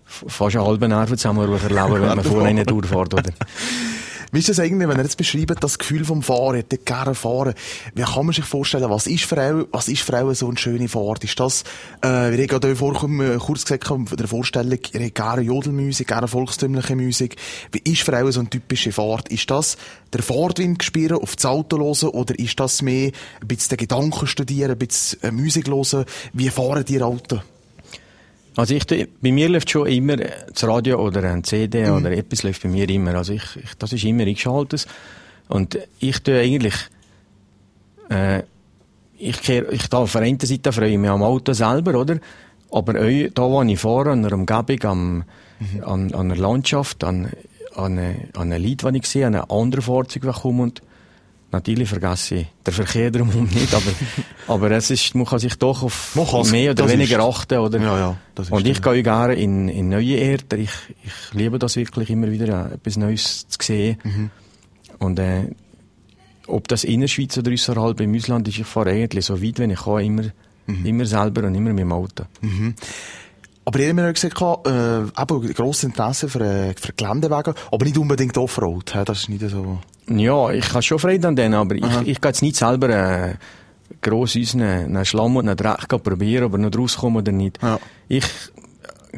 fast 0.06 0.56
einen 0.56 0.66
halben 0.66 0.90
Nerven 0.90 1.18
zusammenrufen 1.18 1.75
erleben, 1.75 2.02
wenn 2.02 2.16
man 2.16 2.24
vorne 2.24 2.54
nicht 2.54 2.69
durchfährt, 2.69 3.14
oder? 3.14 3.31
Wie 4.33 4.39
ist 4.39 4.48
das 4.48 4.60
eigentlich, 4.62 4.88
wenn 4.88 4.98
er 4.98 5.04
jetzt 5.04 5.18
beschreibt, 5.18 5.62
das 5.62 5.78
Gefühl 5.78 6.06
vom 6.06 6.24
Fahren, 6.24 6.63
der 6.72 6.78
gerne 6.78 7.16
fahren? 7.16 7.54
Wie 7.94 8.04
kann 8.04 8.25
man 8.25 8.33
sich 8.33 8.45
vorstellen, 8.45 8.89
was 8.89 9.06
ist 9.06 9.25
für 9.25 9.38
auch, 9.42 9.68
was 9.72 9.89
ist 9.89 10.04
für 10.04 10.24
auch 10.24 10.33
so 10.33 10.48
eine 10.48 10.57
schöne 10.57 10.88
Fahrt? 10.88 11.25
Ist 11.25 11.38
das, 11.38 11.63
äh, 12.01 12.31
wie 12.31 12.42
ich 12.42 12.48
gerade 12.48 12.74
vorher 12.78 13.10
äh, 13.33 13.38
kurz 13.39 13.66
gesagt 13.66 13.90
habe, 13.90 14.16
der 14.16 14.28
Vorstellung, 14.30 14.80
ihr 14.94 15.02
habt 15.02 15.16
gerne 15.16 15.42
Jodelmusik, 15.42 16.07
gerne 16.07 16.30
volkstümliche 16.30 16.95
Musik. 16.95 17.35
Wie 17.73 17.92
ist 17.92 18.04
für 18.04 18.18
auch 18.18 18.31
so 18.31 18.40
eine 18.40 18.50
typische 18.50 18.94
Fahrt? 18.94 19.28
Ist 19.28 19.52
das 19.52 19.78
der 20.14 20.23
Fahrtwind 20.23 20.81
spüren, 20.81 21.18
auf 21.18 21.35
das 21.35 21.45
Auto 21.45 21.78
hören, 21.78 22.09
oder 22.09 22.38
ist 22.40 22.57
das 22.57 22.81
mehr 22.81 23.11
ein 23.42 23.47
bisschen 23.47 23.71
den 23.71 23.80
Gedanken 23.80 24.28
studieren, 24.28 24.71
ein 24.71 24.78
bisschen 24.78 25.21
äh, 25.23 25.31
Musik 25.31 25.68
hören? 25.68 26.06
Wie 26.31 26.50
fahren 26.50 26.85
die 26.85 27.02
Auto? 27.02 27.42
Also 28.56 28.76
ich, 28.76 28.86
bei 28.86 29.31
mir 29.31 29.50
läuft 29.50 29.70
schon 29.70 29.88
immer 29.88 30.18
das 30.18 30.64
Radio 30.64 31.02
oder 31.02 31.24
ein 31.24 31.44
CD 31.44 31.86
mhm. 31.86 31.98
oder 31.98 32.12
etwas 32.12 32.44
läuft 32.44 32.64
bei 32.64 32.70
mir 32.70 32.90
immer. 32.90 33.16
Also 33.16 33.34
ich, 33.34 33.44
ich 33.56 33.76
das 33.76 33.94
ist 33.94 34.04
immer 34.04 34.24
eingeschaltet. 34.24 34.88
Und 35.48 35.78
ich 36.00 36.20
tue 36.20 36.40
eigentlich, 36.40 36.76
äh, 38.10 38.44
ich 39.18 39.42
kehr, 39.42 39.72
ich 39.72 39.88
da 39.88 40.00
auf 40.00 40.12
der 40.12 40.22
einen 40.22 40.40
Seite 40.40 40.72
freue 40.72 40.90
ich 40.90 40.98
mich 40.98 41.10
am 41.10 41.24
Auto 41.24 41.54
selber, 41.54 42.00
oder? 42.00 42.20
Aber 42.72 42.94
auch 43.00 43.30
da, 43.34 43.44
wo 43.44 43.62
ich 43.64 43.80
fahre, 43.80 44.12
an 44.12 44.26
einer 44.26 44.34
Umgebung, 44.34 44.84
am, 44.84 45.16
mhm. 45.60 45.84
an, 45.84 46.14
an 46.14 46.31
einer 46.31 46.36
Landschaft, 46.36 47.04
an, 47.04 47.31
an, 47.76 47.98
an 47.98 48.26
einem 48.36 48.62
Lied, 48.62 48.84
das 48.84 48.94
ich 48.94 49.06
sehe, 49.06 49.28
an 49.28 49.36
einem 49.36 49.50
anderen 49.50 49.84
Fahrzeug, 49.84 50.24
das 50.24 50.42
kommt, 50.42 50.81
Natürlich 51.52 51.90
vergesse 51.90 52.36
ich 52.36 52.48
den 52.66 52.74
Verkehr 52.74 53.12
drumherum 53.12 53.46
nicht, 53.46 53.74
aber, 53.74 53.92
aber 54.48 54.72
es 54.72 54.90
ist, 54.90 55.14
man 55.16 55.26
kann 55.26 55.40
sich 55.40 55.56
doch 55.56 55.84
auf 55.84 56.16
mehr 56.50 56.72
oder 56.72 56.88
weniger 56.90 57.20
ist, 57.20 57.26
achten, 57.26 57.58
oder? 57.58 57.80
Ja, 57.80 57.98
ja, 57.98 58.18
Und 58.50 58.66
ich 58.66 58.81
gehe 58.81 59.04
gerne 59.04 59.34
in, 59.34 59.68
in 59.68 59.90
neue 59.90 60.16
Erde. 60.16 60.58
Ich, 60.58 60.72
ich 61.04 61.34
liebe 61.34 61.60
das 61.60 61.76
wirklich 61.76 62.10
immer 62.10 62.31
wieder, 62.31 62.72
etwas 62.72 62.96
Neues 62.96 63.48
zu 63.50 63.58
sehen. 63.62 63.98
Mhm. 64.04 64.30
Und, 65.00 65.20
äh, 65.20 65.50
ob 66.48 66.68
das 66.68 66.84
Innerschweiz 66.84 67.38
oder 67.38 67.52
außerhalb 67.52 68.00
im 68.02 68.16
Ausland 68.16 68.48
ist, 68.48 68.60
ich 68.60 68.66
fahre 68.66 68.92
eigentlich 68.92 69.26
so 69.26 69.42
weit, 69.42 69.60
wenn 69.60 69.72
ich 69.72 69.81
kann, 69.81 70.00
immer, 70.00 70.24
mhm. 70.68 70.86
immer 70.86 71.06
selber 71.06 71.44
und 71.48 71.56
immer 71.56 71.72
mit 71.72 71.80
dem 71.80 71.92
Auto. 71.92 72.26
Mhm. 72.42 72.76
Aber 73.63 73.80
ihr 73.80 73.87
habt 73.87 73.95
mir 73.95 74.11
gesagt, 74.11 74.41
äh, 74.41 75.01
eben 75.01 75.53
grosses 75.53 75.83
Interesse 75.83 76.27
für, 76.30 76.41
äh, 76.41 76.73
für 76.75 76.94
Geländewagen, 76.94 77.53
aber 77.71 77.85
nicht 77.85 77.97
unbedingt 77.97 78.37
Offroad. 78.37 78.94
Das 79.06 79.21
ist 79.21 79.30
nicht 79.30 79.47
so... 79.49 79.80
Ja, 80.07 80.49
ich 80.51 80.69
habe 80.71 80.81
schon 80.81 80.99
Freude 80.99 81.27
an 81.27 81.35
denen, 81.35 81.53
aber 81.53 81.75
ich, 81.75 81.83
ich 82.06 82.19
gehe 82.19 82.30
jetzt 82.30 82.41
nicht 82.41 82.56
selber 82.56 82.89
äh, 82.89 83.35
gross 84.01 84.35
unseren 84.35 84.61
einen 84.61 85.06
Schlamm 85.06 85.35
und 85.35 85.47
Dreck 85.47 85.87
probieren, 86.03 86.45
ob 86.45 86.53
er 86.53 86.57
noch 86.57 86.75
rauskommt 86.77 87.18
oder 87.18 87.31
nicht. 87.31 87.59
Ja. 87.61 87.80
Ich 88.07 88.25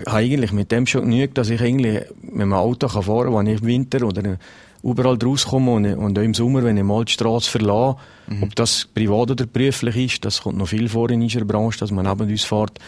habe 0.07 0.17
eigentlich 0.17 0.51
mit 0.51 0.71
dem 0.71 0.85
schon 0.87 1.03
genügt, 1.03 1.37
dass 1.37 1.49
ich 1.49 1.61
eigentlich 1.61 2.03
mit 2.21 2.41
dem 2.41 2.53
Auto 2.53 2.87
kann 2.87 3.03
fahren 3.03 3.33
kann, 3.33 3.45
wenn 3.45 3.47
ich 3.47 3.61
im 3.61 3.67
Winter 3.67 4.05
oder, 4.05 4.37
überall 4.83 5.17
rauskomme 5.23 5.71
und, 5.71 5.85
und 5.85 6.19
auch 6.19 6.23
im 6.23 6.33
Sommer, 6.33 6.63
wenn 6.63 6.77
ich 6.77 6.83
mal 6.83 7.05
die 7.05 7.13
Straße 7.13 7.49
verlasse, 7.49 7.97
mhm. 8.27 8.43
ob 8.43 8.55
das 8.55 8.87
privat 8.93 9.31
oder 9.31 9.45
beruflich 9.45 9.95
ist, 9.95 10.25
das 10.25 10.41
kommt 10.41 10.57
noch 10.57 10.67
viel 10.67 10.89
vor 10.89 11.09
in 11.09 11.21
unserer 11.21 11.45
Branche, 11.45 11.79
dass 11.79 11.91
man 11.91 12.05
neben 12.05 12.29
uns 12.29 12.43
fährt. 12.43 12.79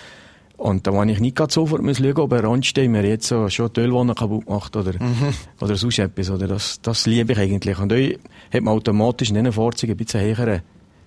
Und 0.57 0.87
da 0.87 0.93
war 0.93 1.05
ich 1.05 1.19
nicht 1.19 1.37
sofort 1.51 1.81
schauen, 1.97 2.17
ob 2.17 2.31
er 2.31 2.45
ansteht, 2.45 2.89
mir 2.89 3.05
jetzt 3.05 3.27
so 3.27 3.49
schon 3.49 3.71
die 3.73 3.81
Ölwanne 3.81 4.15
kaputt 4.15 4.49
macht 4.49 4.75
oder, 4.75 4.93
mhm. 4.93 5.33
oder 5.59 5.75
sonst 5.75 5.99
etwas. 5.99 6.29
Oder 6.29 6.47
das, 6.47 6.79
das 6.81 7.05
liebe 7.05 7.33
ich 7.33 7.39
eigentlich. 7.39 7.77
Und 7.77 7.91
da 7.91 7.95
hat 7.95 8.61
man 8.61 8.73
automatisch 8.73 9.29
in 9.29 9.35
diesen 9.35 9.51
Fahrzeugen 9.51 9.93
ein 9.93 9.97
bisschen 9.97 10.21
höheren 10.21 10.61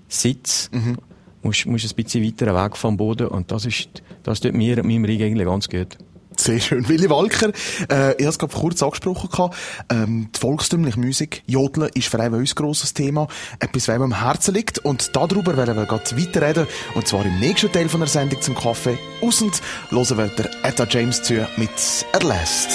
Sitz. 0.07 0.71
Mhm. 0.73 0.99
Musst, 1.43 1.67
musst 1.67 1.91
ein 1.91 2.03
bisschen 2.03 2.25
weiter 2.25 2.65
weg 2.65 2.77
vom 2.77 2.97
Boden. 2.97 3.29
Und 3.29 3.51
das 3.51 3.65
ist, 3.65 4.03
das 4.23 4.41
tut 4.41 4.55
mir, 4.55 4.83
meinem 4.85 5.05
Ring 5.05 5.23
eigentlich 5.23 5.47
ganz 5.47 5.69
gut. 5.69 5.97
Sehr 6.39 6.61
schön. 6.61 6.89
Willi 6.89 7.11
Walker, 7.11 7.49
äh, 7.91 8.15
ich 8.17 8.25
habe 8.25 8.29
es 8.29 8.39
kurz 8.39 8.81
angesprochen. 8.81 9.29
Gehabt. 9.29 9.57
Ähm, 9.91 10.29
die 10.35 10.39
volkstümliche 10.39 10.99
Musik, 11.01 11.43
Jodeln, 11.47 11.91
ist 11.95 12.09
für 12.09 12.19
uns 12.19 12.53
ein 12.53 12.55
grosses 12.55 12.95
Thema. 12.95 13.27
Etwas, 13.59 13.89
was 13.89 14.01
am 14.01 14.23
Herzen 14.23 14.55
liegt. 14.55 14.79
Und 14.79 15.17
darüber 15.17 15.57
werden 15.57 15.77
wir 15.77 15.87
gerade 15.87 16.17
weiterreden. 16.17 16.69
Und 16.95 17.09
zwar 17.09 17.27
im 17.27 17.41
nächsten 17.41 17.73
Teil 17.73 17.89
von 17.89 18.01
der 18.01 18.09
Sendung 18.09 18.41
zum 18.41 18.55
Kaffee. 18.55 18.99
Aussend 19.21 19.61
hören 19.91 20.17
wir 20.17 20.29
der 20.29 20.51
Etta 20.63 20.87
James 20.89 21.23
zu 21.23 21.47
mit 21.57 21.71
«Erlässt». 22.13 22.71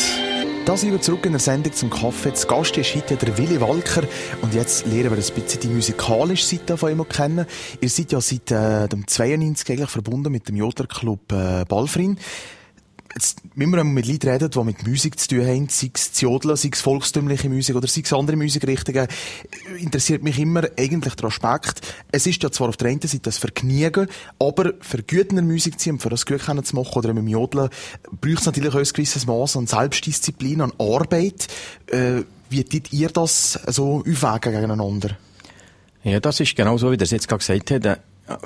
Da 0.65 0.77
sind 0.77 0.91
wir 0.91 1.01
zurück 1.01 1.25
in 1.25 1.31
der 1.33 1.41
Sendung 1.41 1.73
zum 1.73 1.89
Kaffee. 1.89 2.31
Das 2.31 2.47
Gast 2.47 2.77
ist 2.77 2.95
heute 2.95 3.15
der 3.15 3.37
Willi 3.37 3.59
Walker. 3.61 4.03
Und 4.41 4.53
jetzt 4.53 4.85
lernen 4.85 5.11
wir 5.11 5.11
ein 5.11 5.17
bisschen 5.17 5.61
die 5.61 5.67
musikalische 5.67 6.45
Seite 6.45 6.77
von 6.77 6.91
ihm 6.91 7.07
kennen. 7.07 7.45
Ihr 7.79 7.89
seid 7.89 8.11
ja 8.11 8.19
seit 8.19 8.51
äh, 8.51 8.87
dem 8.89 9.07
92 9.07 9.71
eigentlich 9.71 9.89
verbunden 9.89 10.31
mit 10.31 10.49
dem 10.49 10.57
Jodlerclub 10.57 11.31
äh, 11.31 11.65
Balfrin 11.65 12.17
jetzt, 13.15 13.41
wenn 13.55 13.69
wir 13.69 13.83
mit 13.83 14.07
Leuten 14.07 14.29
reden, 14.29 14.49
die 14.49 14.63
mit 14.63 14.87
Musik 14.87 15.19
zu 15.19 15.27
tun 15.27 15.45
haben, 15.45 15.69
sei 15.69 15.91
es 15.93 16.19
Jodeln, 16.19 16.55
sei 16.55 16.69
es 16.71 16.81
volkstümliche 16.81 17.49
Musik 17.49 17.75
oder 17.75 17.87
sei 17.87 18.01
es 18.03 18.13
andere 18.13 18.35
Musikrichtungen, 18.35 19.07
interessiert 19.77 20.23
mich 20.23 20.39
immer 20.39 20.63
eigentlich 20.77 21.15
der 21.15 21.25
Aspekt, 21.25 21.81
es 22.11 22.27
ist 22.27 22.41
ja 22.43 22.51
zwar 22.51 22.69
auf 22.69 22.77
der 22.77 22.89
einen 22.89 23.01
Seite 23.01 23.19
das 23.19 23.37
Vergnügen, 23.37 24.07
aber 24.39 24.73
für 24.79 25.03
gute 25.03 25.41
Musik 25.41 25.79
zu 25.79 25.85
ziehen, 25.85 25.99
für 25.99 26.09
das 26.09 26.25
Glück 26.25 26.43
zu 26.43 26.75
machen 26.75 26.97
oder 26.97 27.13
mit 27.13 27.23
dem 27.23 27.27
Jodeln, 27.27 27.69
braucht 28.21 28.39
es 28.39 28.45
natürlich 28.45 28.73
auch 28.73 28.79
ein 28.79 28.83
gewisses 28.83 29.25
Maß 29.25 29.57
an 29.57 29.67
Selbstdisziplin, 29.67 30.61
an 30.61 30.73
Arbeit. 30.77 31.47
Äh, 31.87 32.23
wie 32.49 32.63
tut 32.63 32.93
ihr 32.93 33.09
das 33.09 33.59
so 33.67 33.99
aufwägen 33.99 34.53
gegeneinander? 34.53 35.17
Ja, 36.03 36.19
das 36.19 36.39
ist 36.39 36.55
genau 36.55 36.77
so, 36.77 36.91
wie 36.91 36.97
der 36.97 37.05
es 37.05 37.11
jetzt 37.11 37.27
gerade 37.27 37.39
gesagt 37.39 37.71
hat. 37.71 37.85
Äh, 37.85 37.97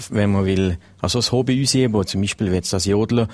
wenn 0.10 0.32
man 0.32 0.46
will, 0.46 0.78
also 1.02 1.20
das 1.20 1.32
Hobby 1.32 1.62
ausüben, 1.62 2.06
zum 2.06 2.22
Beispiel 2.22 2.54
jetzt 2.54 2.74
das 2.74 2.86
Jodeln, 2.86 3.28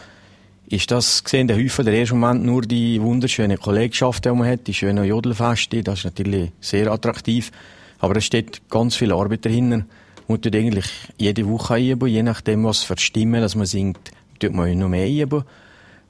ist 0.67 0.91
das 0.91 1.23
gesehen, 1.23 1.47
der 1.47 1.57
Häufel, 1.57 1.85
der 1.85 1.93
erste 1.93 2.15
Moment 2.15 2.45
nur 2.45 2.61
die 2.61 3.01
wunderschöne 3.01 3.57
Kollegschaft, 3.57 4.25
die 4.25 4.29
man 4.29 4.47
hat, 4.47 4.67
die 4.67 4.73
schönen 4.73 5.03
Jodelfeste, 5.05 5.83
das 5.83 5.99
ist 5.99 6.05
natürlich 6.05 6.51
sehr 6.61 6.91
attraktiv. 6.91 7.51
Aber 7.99 8.15
es 8.17 8.25
steht 8.25 8.69
ganz 8.69 8.95
viel 8.95 9.11
Arbeit 9.13 9.45
dahinter. 9.45 9.85
Man 10.27 10.41
tut 10.41 10.55
eigentlich 10.55 10.85
jede 11.17 11.47
Woche 11.47 11.77
üben, 11.77 12.07
je 12.07 12.23
nachdem, 12.23 12.63
was 12.63 12.83
für 12.83 12.97
Stimmen 12.97 13.41
dass 13.41 13.55
man 13.55 13.65
singt, 13.65 14.11
tut 14.39 14.53
man 14.53 14.77
noch 14.77 14.89
mehr 14.89 15.09
üben. 15.09 15.43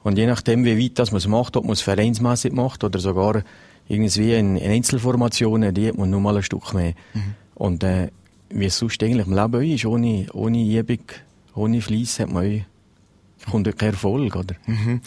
Und 0.02 0.18
je 0.18 0.26
nachdem, 0.26 0.64
wie 0.64 0.82
weit 0.82 0.98
das 0.98 1.12
man 1.12 1.18
es 1.18 1.26
macht, 1.26 1.56
ob 1.56 1.64
man 1.64 1.72
es 1.72 1.80
vereinsmässig 1.80 2.52
macht 2.52 2.84
oder 2.84 2.98
sogar 2.98 3.42
irgendwie 3.88 4.34
in, 4.34 4.56
in 4.56 4.70
Einzelformationen, 4.70 5.74
die 5.74 5.88
hat 5.88 5.98
man 5.98 6.10
nur 6.10 6.20
mal 6.20 6.36
ein 6.36 6.42
Stück 6.42 6.74
mehr. 6.74 6.94
Mhm. 7.14 7.34
Und 7.54 7.84
äh, 7.84 8.08
wie 8.50 8.66
es 8.66 8.78
sonst 8.78 9.02
eigentlich 9.02 9.26
im 9.26 9.34
Leben 9.34 9.62
ist, 9.62 9.84
ohne, 9.84 10.26
ohne 10.32 10.64
Übung, 10.64 11.00
ohne 11.54 11.80
Fleiss 11.80 12.20
hat 12.20 12.30
man 12.30 12.64
kommt 13.50 13.78
kein 13.78 13.90
Erfolg, 13.90 14.36
oder? 14.36 14.54
Mhm. 14.66 15.00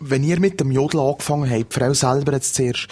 Wenn 0.00 0.22
ihr 0.22 0.38
mit 0.38 0.60
dem 0.60 0.70
Jodel 0.70 1.00
angefangen 1.00 1.50
habt, 1.50 1.74
die 1.74 1.78
Frau 1.78 1.92
selber 1.92 2.32
jetzt 2.32 2.54
zuerst, 2.54 2.86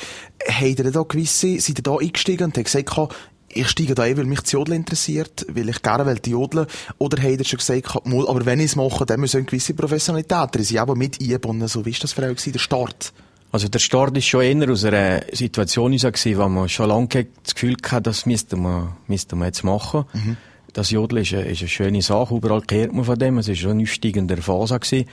habt 0.49 0.79
ihr 0.79 0.91
da 0.91 1.03
gewisse, 1.03 1.61
seid 1.61 1.79
ihr 1.79 1.83
da 1.83 1.97
eingestiegen 1.97 2.45
und 2.45 2.57
habt 2.57 2.65
gesagt, 2.65 3.15
ich 3.49 3.69
steige 3.69 3.95
da 3.95 4.03
ein, 4.03 4.17
weil 4.17 4.25
mich 4.25 4.41
das 4.41 4.53
Jodel 4.53 4.75
interessiert, 4.75 5.47
weil 5.49 5.69
ich 5.69 5.83
gerne 5.83 6.05
will 6.05 6.21
jodeln 6.25 6.67
Oder 6.99 7.23
habt 7.23 7.39
ihr 7.39 7.45
schon 7.45 7.59
gesagt, 7.59 7.97
aber 7.97 8.45
wenn 8.45 8.61
ich 8.61 8.67
es 8.67 8.77
mache, 8.77 9.07
dann 9.07 9.21
muss 9.21 9.35
eine 9.35 9.45
gewisse 9.45 9.75
Professionalität 9.75 10.55
drin 10.55 10.65
sein, 10.65 10.79
aber 10.79 10.97
mit 10.97 11.21
eingebunden. 11.21 11.69
So, 11.69 11.85
wie 11.87 11.93
war 11.93 11.99
das 12.01 12.13
für 12.13 12.23
euch, 12.23 12.43
der 12.43 12.59
Start? 12.59 13.13
Also 13.53 13.69
der 13.69 13.79
Start 13.79 14.17
ist 14.17 14.27
schon 14.27 14.43
eher 14.43 14.71
aus 14.71 14.85
einer 14.85 15.23
Situation 15.33 15.93
gewesen, 15.93 16.39
wo 16.39 16.49
man 16.49 16.69
schon 16.69 16.89
lange 16.89 17.29
das 17.43 17.55
Gefühl 17.55 17.77
hatte, 17.89 18.03
das 18.03 18.27
müsste 18.27 18.57
man, 18.57 18.97
müsste 19.07 19.37
man 19.37 19.47
jetzt 19.47 19.65
machen. 19.65 20.05
Mhm 20.13 20.37
das 20.77 20.91
Jodeln 20.91 21.23
ist 21.23 21.33
eine, 21.33 21.45
ist 21.45 21.61
eine 21.61 21.69
schöne 21.69 22.03
Sache. 22.03 22.35
Überall 22.35 22.61
kehrt 22.61 22.93
man 22.93 23.05
von 23.05 23.19
dem. 23.19 23.39
Es 23.39 23.49
war 23.49 23.55
schon 23.55 23.71
eine 23.71 23.83
aufsteigende 23.85 24.37
Phase. 24.37 24.79
Gewesen. 24.79 25.09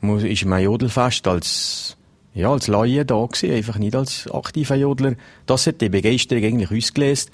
Man 0.00 0.24
ist 0.24 0.42
im 0.42 0.56
Jodelfest 0.56 1.26
als, 1.26 1.96
ja, 2.34 2.52
als 2.52 2.68
Laie 2.68 3.04
da 3.04 3.26
gewesen, 3.26 3.50
einfach 3.50 3.78
nicht 3.78 3.96
als 3.96 4.30
aktiver 4.30 4.76
Jodler. 4.76 5.16
Das 5.44 5.66
hat 5.66 5.80
die 5.80 5.88
Begeisterung 5.88 6.44
eigentlich 6.44 6.70
ausgelöst. 6.70 7.32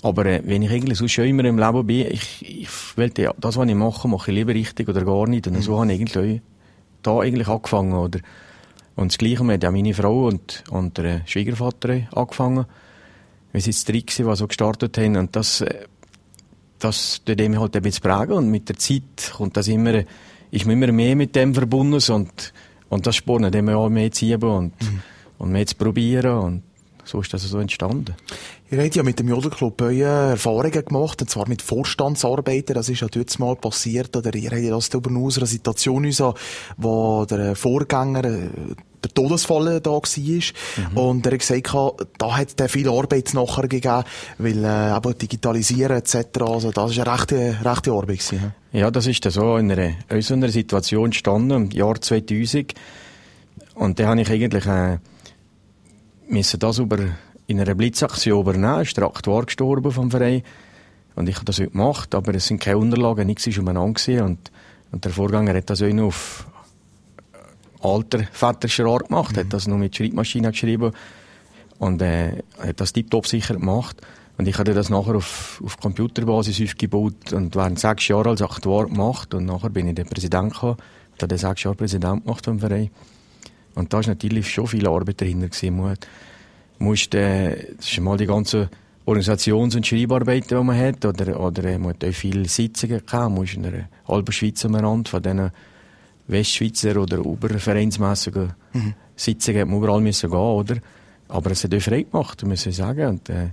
Aber 0.00 0.24
äh, 0.24 0.40
wenn 0.46 0.62
ich 0.62 0.70
eigentlich 0.70 0.96
sonst 0.96 1.12
schon 1.12 1.26
immer 1.26 1.44
im 1.44 1.58
Leben 1.58 1.86
bin, 1.86 2.06
ich, 2.10 2.62
ich 2.62 2.96
will 2.96 3.12
ja, 3.18 3.34
das, 3.36 3.58
was 3.58 3.68
ich 3.68 3.74
mache, 3.74 4.08
mache 4.08 4.30
ich 4.30 4.34
lieber 4.34 4.54
richtig 4.54 4.88
oder 4.88 5.04
gar 5.04 5.28
nicht. 5.28 5.46
Und 5.48 5.52
mhm. 5.52 5.62
so 5.62 5.78
habe 5.78 5.92
ich 5.92 6.00
eigentlich 6.00 6.40
da 7.02 7.18
eigentlich 7.18 7.48
angefangen, 7.48 7.92
oder? 7.92 8.20
Und 8.96 9.12
das 9.12 9.18
Gleiche 9.18 9.46
hat 9.46 9.62
ja 9.62 9.70
meine 9.70 9.92
Frau 9.92 10.28
und, 10.28 10.64
und 10.70 10.96
der 10.96 11.20
Schwiegervater 11.26 12.08
angefangen. 12.14 12.64
Wir 13.52 13.60
sind 13.60 13.74
jetzt 13.74 13.86
drei 13.86 13.98
gewesen, 13.98 14.30
die 14.30 14.36
so 14.36 14.46
gestartet 14.46 14.96
haben. 14.96 15.16
Und 15.16 15.36
das, 15.36 15.60
äh, 15.60 15.84
das 16.78 17.22
tut 17.24 17.38
dem 17.38 17.58
halt 17.58 17.76
ein 17.76 17.82
bisschen 17.82 18.02
prägen 18.02 18.32
und 18.32 18.50
mit 18.50 18.68
der 18.68 18.76
Zeit 18.76 19.32
kommt 19.36 19.56
das 19.56 19.68
immer, 19.68 20.02
ist 20.50 20.66
man 20.66 20.80
immer 20.80 20.92
mehr 20.92 21.16
mit 21.16 21.34
dem 21.36 21.54
verbunden 21.54 22.00
und, 22.12 22.52
und 22.88 23.06
das 23.06 23.16
spornt 23.16 23.54
dem 23.54 23.68
auch 23.68 23.88
mehr 23.88 24.10
zu 24.10 24.26
üben 24.26 24.50
und, 24.50 24.82
mhm. 24.82 25.02
und 25.38 25.52
mehr 25.52 25.66
zu 25.66 25.76
probieren 25.76 26.38
und 26.38 26.62
so 27.08 27.20
ist 27.20 27.32
das 27.32 27.42
so 27.42 27.58
entstanden. 27.58 28.14
Ihr 28.70 28.82
habt 28.82 28.94
ja 28.94 29.02
mit 29.02 29.18
dem 29.18 29.28
Jodelclub 29.28 29.80
eure 29.80 30.32
Erfahrungen 30.32 30.84
gemacht, 30.84 31.22
und 31.22 31.30
zwar 31.30 31.48
mit 31.48 31.62
Vorstandsarbeiten. 31.62 32.74
Das 32.74 32.90
ist 32.90 33.00
ja 33.00 33.08
dort 33.08 33.38
mal 33.38 33.56
passiert, 33.56 34.14
oder 34.14 34.34
ihr 34.34 34.50
habt 34.50 34.60
ja 34.60 34.70
das 34.70 34.92
über 34.92 35.08
eine 35.08 35.46
Situation 35.46 36.10
wo 36.76 37.24
der 37.24 37.56
Vorgänger, 37.56 38.24
äh, 38.24 38.50
der 39.02 39.14
Todesfall 39.14 39.80
da 39.80 39.90
war. 39.90 40.00
Mhm. 40.02 40.96
Und 40.96 41.26
er 41.26 41.32
hat 41.32 41.38
gesagt, 41.38 41.74
da 42.18 42.36
hat 42.36 42.60
er 42.60 42.68
viel 42.68 42.88
Arbeit 42.88 43.34
nachher 43.34 43.68
gegeben, 43.68 44.04
weil 44.38 44.64
äh, 44.64 44.96
eben 44.96 45.18
digitalisieren 45.18 45.96
etc. 45.98 46.16
Also 46.40 46.70
das 46.70 46.92
ist 46.92 46.98
eine 47.00 47.12
rechte, 47.12 47.56
rechte 47.64 47.92
Arbeit 47.92 48.18
gewesen. 48.18 48.52
Ja, 48.72 48.90
das 48.90 49.06
ist 49.06 49.24
so 49.24 49.56
in 49.56 49.72
einer, 49.72 49.92
in 50.08 50.22
so 50.22 50.34
einer 50.34 50.48
Situation 50.48 51.06
entstanden, 51.06 51.50
im 51.50 51.70
Jahr 51.70 52.00
2000. 52.00 52.74
Und 53.74 53.98
da 53.98 54.08
habe 54.08 54.20
ich 54.20 54.30
eigentlich 54.30 54.66
äh, 54.66 54.98
müssen 56.28 56.60
das 56.60 56.78
über, 56.78 56.98
in 57.46 57.60
einer 57.60 57.74
Blitzaktion 57.74 58.40
übernehmen. 58.40 58.82
Ist 58.82 58.96
der 58.96 59.04
Aktuar 59.04 59.46
gestorben 59.46 59.90
vom 59.90 60.10
Verein. 60.10 60.42
Und 61.14 61.28
ich 61.28 61.34
habe 61.34 61.46
das 61.46 61.56
gemacht, 61.56 62.14
aber 62.14 62.34
es 62.34 62.46
sind 62.46 62.60
keine 62.60 62.78
Unterlagen, 62.78 63.26
nichts 63.26 63.48
war 63.48 63.58
umeinander 63.58 64.24
und, 64.24 64.52
und 64.92 65.04
der 65.04 65.10
Vorgänger 65.10 65.52
hat 65.52 65.68
das 65.68 65.82
auch 65.82 65.92
noch 65.92 66.06
auf 66.06 66.46
alter 67.80 68.24
väterischer 68.32 68.86
Art 68.86 69.08
gemacht, 69.08 69.36
mhm. 69.36 69.40
hat 69.40 69.52
das 69.52 69.66
noch 69.66 69.76
mit 69.76 69.96
Schreibmaschine 69.96 70.50
geschrieben 70.50 70.92
und 71.78 72.02
äh, 72.02 72.42
hat 72.58 72.80
das 72.80 72.92
tiptop 72.92 73.26
sicher 73.26 73.54
gemacht. 73.54 74.00
Und 74.36 74.46
ich 74.46 74.56
habe 74.58 74.72
das 74.72 74.88
nachher 74.88 75.16
auf, 75.16 75.60
auf 75.64 75.78
Computerbasis 75.78 76.60
aufgebaut 76.62 77.32
und 77.32 77.56
während 77.56 77.80
sechs 77.80 78.06
Jahren 78.06 78.28
als 78.28 78.42
Aktuar 78.42 78.86
gemacht 78.86 79.34
und 79.34 79.46
nachher 79.46 79.70
bin 79.70 79.88
ich 79.88 79.96
der 79.96 80.04
Präsident 80.04 80.52
gekommen. 80.52 80.76
Ich 81.16 81.22
habe 81.22 81.36
sechs 81.36 81.64
Jahre 81.64 81.76
Präsident 81.76 82.24
gemacht 82.24 82.44
vom 82.44 82.60
Verein. 82.60 82.90
Und 83.74 83.92
da 83.92 84.00
ist 84.00 84.06
natürlich 84.06 84.48
schon 84.48 84.68
viel 84.68 84.86
Arbeit 84.86 85.20
dahinter 85.20 85.48
gewesen. 85.48 85.76
Man 85.76 85.96
musst, 86.78 87.14
äh, 87.14 87.74
das 87.76 87.90
ist 87.90 88.00
mal 88.00 88.16
die 88.16 88.26
ganze 88.26 88.70
Organisations- 89.06 89.74
und 89.74 89.86
Schreibarbeiten, 89.86 90.56
die 90.56 90.64
man 90.64 90.78
hat, 90.78 91.04
oder, 91.04 91.40
oder 91.40 91.64
äh, 91.64 91.78
man 91.78 91.90
hat 91.90 92.04
auch 92.04 92.12
viele 92.12 92.48
Sitzungen 92.48 93.04
gehabt, 93.04 93.12
man 93.12 93.34
muss 93.34 93.54
in 93.54 93.66
einer 93.66 93.88
halben 94.06 94.32
Schweiz 94.32 94.64
umeinander, 94.64 95.10
von 95.10 95.22
diesen 95.22 95.50
Westschweizer 96.28 97.00
oder 97.00 97.24
obervereinsmässigen 97.24 98.52
mhm. 98.72 98.94
Sitzungen 99.16 99.62
hat 99.62 99.68
man 99.68 99.78
überall 99.78 100.00
müssen 100.00 100.30
gehen, 100.30 100.38
oder? 100.38 100.76
Aber 101.28 101.50
es 101.50 101.64
hat 101.64 101.74
auch 101.74 101.80
frei 101.80 102.02
gemacht, 102.02 102.44
muss 102.44 102.66
ich 102.66 102.76
sagen. 102.76 103.08
Und, 103.08 103.28
äh, 103.28 103.48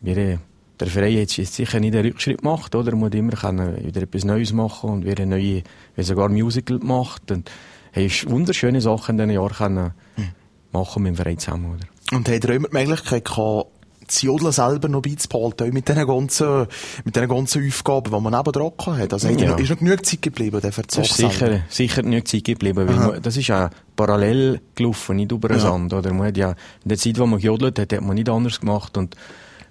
wir, 0.00 0.16
äh, 0.16 0.38
der 0.78 0.88
Verein 0.88 1.20
hat 1.20 1.36
jetzt 1.36 1.54
sicher 1.54 1.80
nicht 1.80 1.94
einen 1.94 2.06
Rückschritt 2.06 2.38
gemacht, 2.38 2.74
oder? 2.74 2.92
Er 2.92 2.96
muss 2.96 3.12
immer 3.12 3.32
können 3.32 3.84
wieder 3.84 4.02
etwas 4.02 4.24
Neues 4.24 4.52
machen 4.52 4.90
und 4.90 5.04
wieder 5.04 5.26
neue, 5.26 5.62
wie 5.96 6.02
sogar 6.02 6.28
Musical 6.28 6.78
gemacht. 6.78 7.30
Und, 7.30 7.50
hast 7.92 8.30
wunderschöne 8.30 8.80
Sachen 8.80 9.18
in 9.18 9.28
diesen 9.28 9.42
Jahren 9.42 9.54
können 9.54 9.92
mhm. 10.16 10.28
machen 10.72 11.02
mit 11.02 11.12
dem 11.12 11.16
Verein 11.16 11.38
zusammen, 11.38 11.74
oder? 11.74 12.16
Und 12.16 12.28
hat 12.28 12.44
er 12.44 12.54
immer 12.54 12.68
die 12.68 12.74
Möglichkeit 12.74 13.24
gehabt, 13.24 13.66
das 14.06 14.22
Jodeln 14.22 14.52
selber 14.52 14.88
noch 14.88 15.02
beizubehalten, 15.02 15.72
mit 15.72 15.88
diesen 15.88 16.06
ganzen, 16.06 16.66
mit 17.04 17.14
diesen 17.14 17.28
ganzen 17.28 17.66
Aufgaben, 17.66 18.12
die 18.12 18.20
man 18.20 18.32
neben 18.32 18.52
dran 18.52 18.98
hat. 18.98 19.12
Also 19.12 19.28
ja. 19.28 19.54
ist 19.56 19.70
noch 19.70 19.78
genug 19.78 20.04
Zeit 20.04 20.22
geblieben, 20.22 20.60
der 20.60 20.72
für 20.72 20.82
das 20.82 20.98
ist 20.98 21.16
sicher, 21.16 21.60
sicher 21.68 22.02
genug 22.02 22.26
Zeit 22.28 22.44
geblieben, 22.44 22.88
weil 22.88 22.96
man, 22.96 23.22
das 23.22 23.36
ist 23.36 23.48
ja 23.48 23.70
parallel 23.96 24.60
gelaufen, 24.74 25.16
nicht 25.16 25.32
über 25.32 25.48
den 25.48 25.58
ja. 25.58 25.62
Sand, 25.62 25.92
oder? 25.92 26.12
Man 26.12 26.28
hat 26.28 26.36
ja, 26.36 26.50
in 26.50 26.88
der 26.88 26.98
Zeit, 26.98 27.18
wo 27.18 27.26
man 27.26 27.40
gejodelt 27.40 27.78
hat, 27.78 27.92
hat 27.92 28.02
man 28.02 28.14
nicht 28.14 28.28
anders 28.28 28.60
gemacht 28.60 28.96
und, 28.96 29.16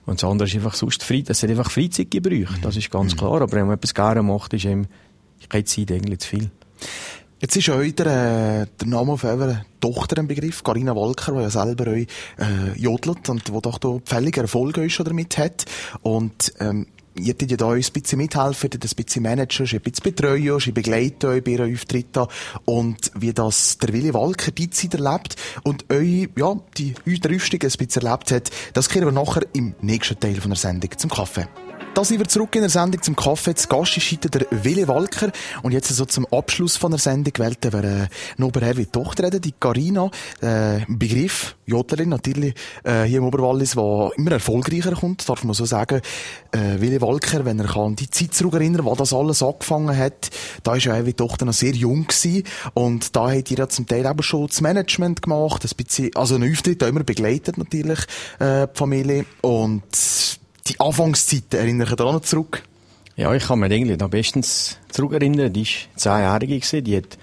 und 0.06 0.22
das 0.22 0.30
andere 0.30 0.48
ist 0.48 0.56
einfach 0.56 0.74
sonst 0.74 1.04
Freizeit, 1.04 1.30
das 1.30 1.44
hat 1.44 1.50
einfach 1.50 1.72
Freizeit 1.72 2.12
gebraucht, 2.12 2.60
das 2.64 2.76
ist 2.76 2.90
ganz 2.92 3.14
mhm. 3.14 3.18
klar, 3.18 3.42
aber 3.42 3.52
wenn 3.54 3.68
man 3.68 3.76
etwas 3.76 3.94
gerne 3.94 4.24
macht, 4.24 4.54
ist 4.54 4.66
eben 4.66 4.88
keine 5.50 5.66
Zeit 5.66 5.92
eigentlich 5.92 6.20
zu 6.20 6.30
viel. 6.30 6.52
Jetzt 7.42 7.56
ist 7.56 7.70
euch 7.70 7.96
der, 7.96 8.06
äh, 8.06 8.68
der 8.80 8.88
Name 8.88 9.18
von 9.18 9.30
eurer 9.32 9.66
Tochter 9.80 10.20
ein 10.20 10.28
Begriff, 10.28 10.64
Carina 10.64 10.96
Walker, 10.96 11.32
die 11.32 11.40
ja 11.40 11.50
selber 11.50 11.90
euch 11.90 12.06
äh, 12.38 12.80
jodelt 12.80 13.28
und 13.30 13.48
die 13.48 13.52
doch 13.52 13.80
da 13.80 13.98
völlige 14.06 14.42
Erfolge 14.42 14.88
schon 14.92 15.08
damit 15.08 15.40
hat. 15.40 15.66
Und 16.04 16.54
ähm, 16.60 16.86
ihr 17.16 17.36
tut 17.36 17.50
ja 17.50 17.58
da 17.58 17.66
uns 17.66 17.90
ein 17.90 18.00
bisschen 18.00 18.20
mithelfen, 18.20 18.70
ihr 18.72 18.80
ein 18.80 18.96
bisschen 18.96 19.24
managen, 19.24 19.66
ein 19.66 19.82
bisschen 19.82 20.04
betreuen, 20.04 20.60
ihr 20.64 20.72
begleitet 20.72 21.26
euch 21.26 21.44
bei 21.44 21.54
euren 21.54 21.74
Auftritten 21.74 22.28
und 22.66 23.12
wie 23.16 23.34
das 23.34 23.80
der 23.80 23.92
Willi 23.92 24.14
Walker 24.14 24.52
die 24.52 24.70
Zeit 24.70 24.94
erlebt 24.94 25.36
und 25.64 25.92
euch, 25.92 26.30
ja, 26.38 26.56
die 26.78 26.94
Rüstung 27.08 27.60
ein 27.64 27.72
bisschen 27.72 28.04
erlebt 28.04 28.32
hat, 28.32 28.52
das 28.74 28.88
kehren 28.88 29.06
wir 29.06 29.12
nachher 29.12 29.48
im 29.54 29.74
nächsten 29.82 30.20
Teil 30.20 30.40
von 30.40 30.52
der 30.52 30.60
Sendung 30.60 30.92
zum 30.96 31.10
Kaffee. 31.10 31.48
Da 31.94 32.06
sind 32.06 32.20
wir 32.20 32.28
zurück 32.28 32.56
in 32.56 32.62
der 32.62 32.70
Sendung 32.70 33.02
zum 33.02 33.18
Kaffee. 33.18 33.54
Zu 33.54 33.68
Gast 33.68 33.98
ist 33.98 34.10
heute 34.14 34.30
der 34.30 34.48
Willi 34.64 34.88
Walker. 34.88 35.30
Und 35.62 35.74
jetzt 35.74 35.90
so 35.90 36.06
zum 36.06 36.26
Abschluss 36.32 36.78
von 36.78 36.92
der 36.92 37.00
Sendung 37.02 37.34
wählte 37.36 37.74
wir 37.74 37.84
äh, 37.84 38.08
noch 38.38 38.48
über 38.48 38.74
die 38.74 38.86
Tochter 38.86 39.26
reden, 39.26 39.42
die 39.42 39.52
Carina. 39.52 40.10
Äh, 40.40 40.86
Begriff, 40.88 41.58
Jodlerin 41.66 42.08
natürlich, 42.08 42.56
äh, 42.86 43.04
hier 43.04 43.18
im 43.18 43.26
Oberwallis, 43.26 43.72
der 43.72 44.12
immer 44.16 44.32
erfolgreicher 44.32 44.94
kommt, 44.94 45.28
darf 45.28 45.44
man 45.44 45.54
so 45.54 45.66
sagen. 45.66 46.00
Äh, 46.54 46.80
Willi 46.80 47.02
Walker, 47.02 47.44
wenn 47.44 47.60
er 47.60 47.68
kann 47.68 47.98
die 47.98 48.10
Zeit 48.10 48.34
zurück 48.36 48.54
erinnern, 48.54 48.86
wo 48.86 48.96
das 48.96 49.14
alles 49.14 49.44
angefangen 49.44 49.96
hat, 49.96 50.30
da 50.64 50.76
ist 50.76 50.86
ja 50.86 51.02
die 51.02 51.14
Tochter 51.14 51.44
noch 51.44 51.54
sehr 51.54 51.74
jung 51.74 52.08
gewesen. 52.08 52.44
Und 52.74 53.18
da 53.18 53.32
hat 53.32 53.52
ihr 53.52 53.58
ja 53.58 53.68
zum 53.68 53.86
Teil 53.86 54.06
eben 54.06 54.24
schon 54.24 54.48
das 54.48 54.62
Management 54.62 55.22
gemacht, 55.24 55.66
ein 55.66 55.76
bisschen, 55.76 56.16
also 56.16 56.36
einen 56.36 56.54
Auftritt 56.54 56.82
auch 56.86 56.88
immer 56.88 57.04
begleitet 57.04 57.58
natürlich, 57.58 58.00
äh, 58.40 58.68
die 58.68 58.78
Familie. 58.78 59.26
Und 59.42 59.84
die 60.68 60.80
Anfangszeit, 60.80 61.54
erinnere 61.54 61.90
ich 61.90 61.96
da 61.96 62.04
noch 62.06 62.22
zurück? 62.22 62.64
Ja, 63.16 63.34
ich 63.34 63.44
kann 63.44 63.60
mich 63.60 63.72
eigentlich 63.72 64.02
am 64.02 64.10
bestens 64.10 64.78
zurückerinnern. 64.90 65.52
Die 65.52 65.66
war 65.66 65.96
zehnjährige, 65.96 66.60
gewesen. 66.60 66.84
die 66.84 66.98
hat 66.98 67.18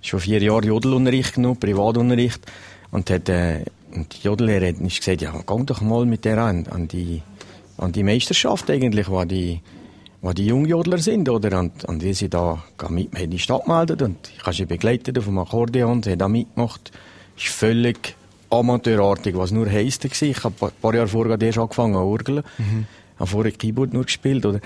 schon 0.00 0.20
vier 0.20 0.42
Jahre 0.42 0.66
Jodelunterricht 0.66 1.34
genommen, 1.34 1.58
Privatunterricht. 1.58 2.40
Und 2.90 3.10
hat, 3.10 3.28
äh, 3.28 3.64
und 3.94 4.14
die 4.14 4.26
Jodellehrerin 4.26 4.84
hat 4.84 4.96
gesagt, 4.96 5.22
ja, 5.22 5.32
geh 5.32 5.64
doch 5.64 5.80
mal 5.80 6.06
mit 6.06 6.24
der 6.24 6.38
an, 6.38 6.66
an 6.68 6.88
die, 6.88 7.22
an 7.78 7.92
die 7.92 8.02
Meisterschaft 8.02 8.70
eigentlich, 8.70 9.08
wo 9.08 9.24
die, 9.24 9.60
wo 10.22 10.32
die 10.32 10.46
Jungjodler 10.46 10.98
sind, 10.98 11.28
oder? 11.28 11.58
Und, 11.58 11.84
und 11.84 12.02
wie 12.02 12.14
sie 12.14 12.28
da 12.28 12.62
mit 12.88 13.18
in 13.18 13.30
die 13.30 13.38
Stadt 13.38 13.64
gemeldet 13.64 14.02
und 14.02 14.16
ich 14.36 14.42
habe 14.42 14.54
sie 14.54 14.64
begleitet 14.64 15.18
auf 15.18 15.24
dem 15.24 15.38
Akkordeon, 15.38 16.02
sie 16.02 16.12
hat 16.12 16.20
da 16.20 16.28
mitgemacht. 16.28 16.90
Ist 17.36 17.48
völlig 17.48 18.16
amateurartig, 18.58 19.36
was 19.36 19.50
nur 19.50 19.68
heisst. 19.68 20.04
Ich 20.04 20.44
habe 20.44 20.54
ein 20.60 20.70
paar 20.80 20.94
Jahre 20.94 21.08
vorher 21.08 21.40
erst 21.40 21.58
angefangen 21.58 21.94
zu 21.94 22.00
urgeln. 22.00 22.42
Mhm. 22.58 22.86
Habe 23.18 23.30
vorher 23.30 23.52
Keyboard 23.52 23.92
nur 23.92 24.04
gespielt, 24.04 24.44
oder? 24.46 24.60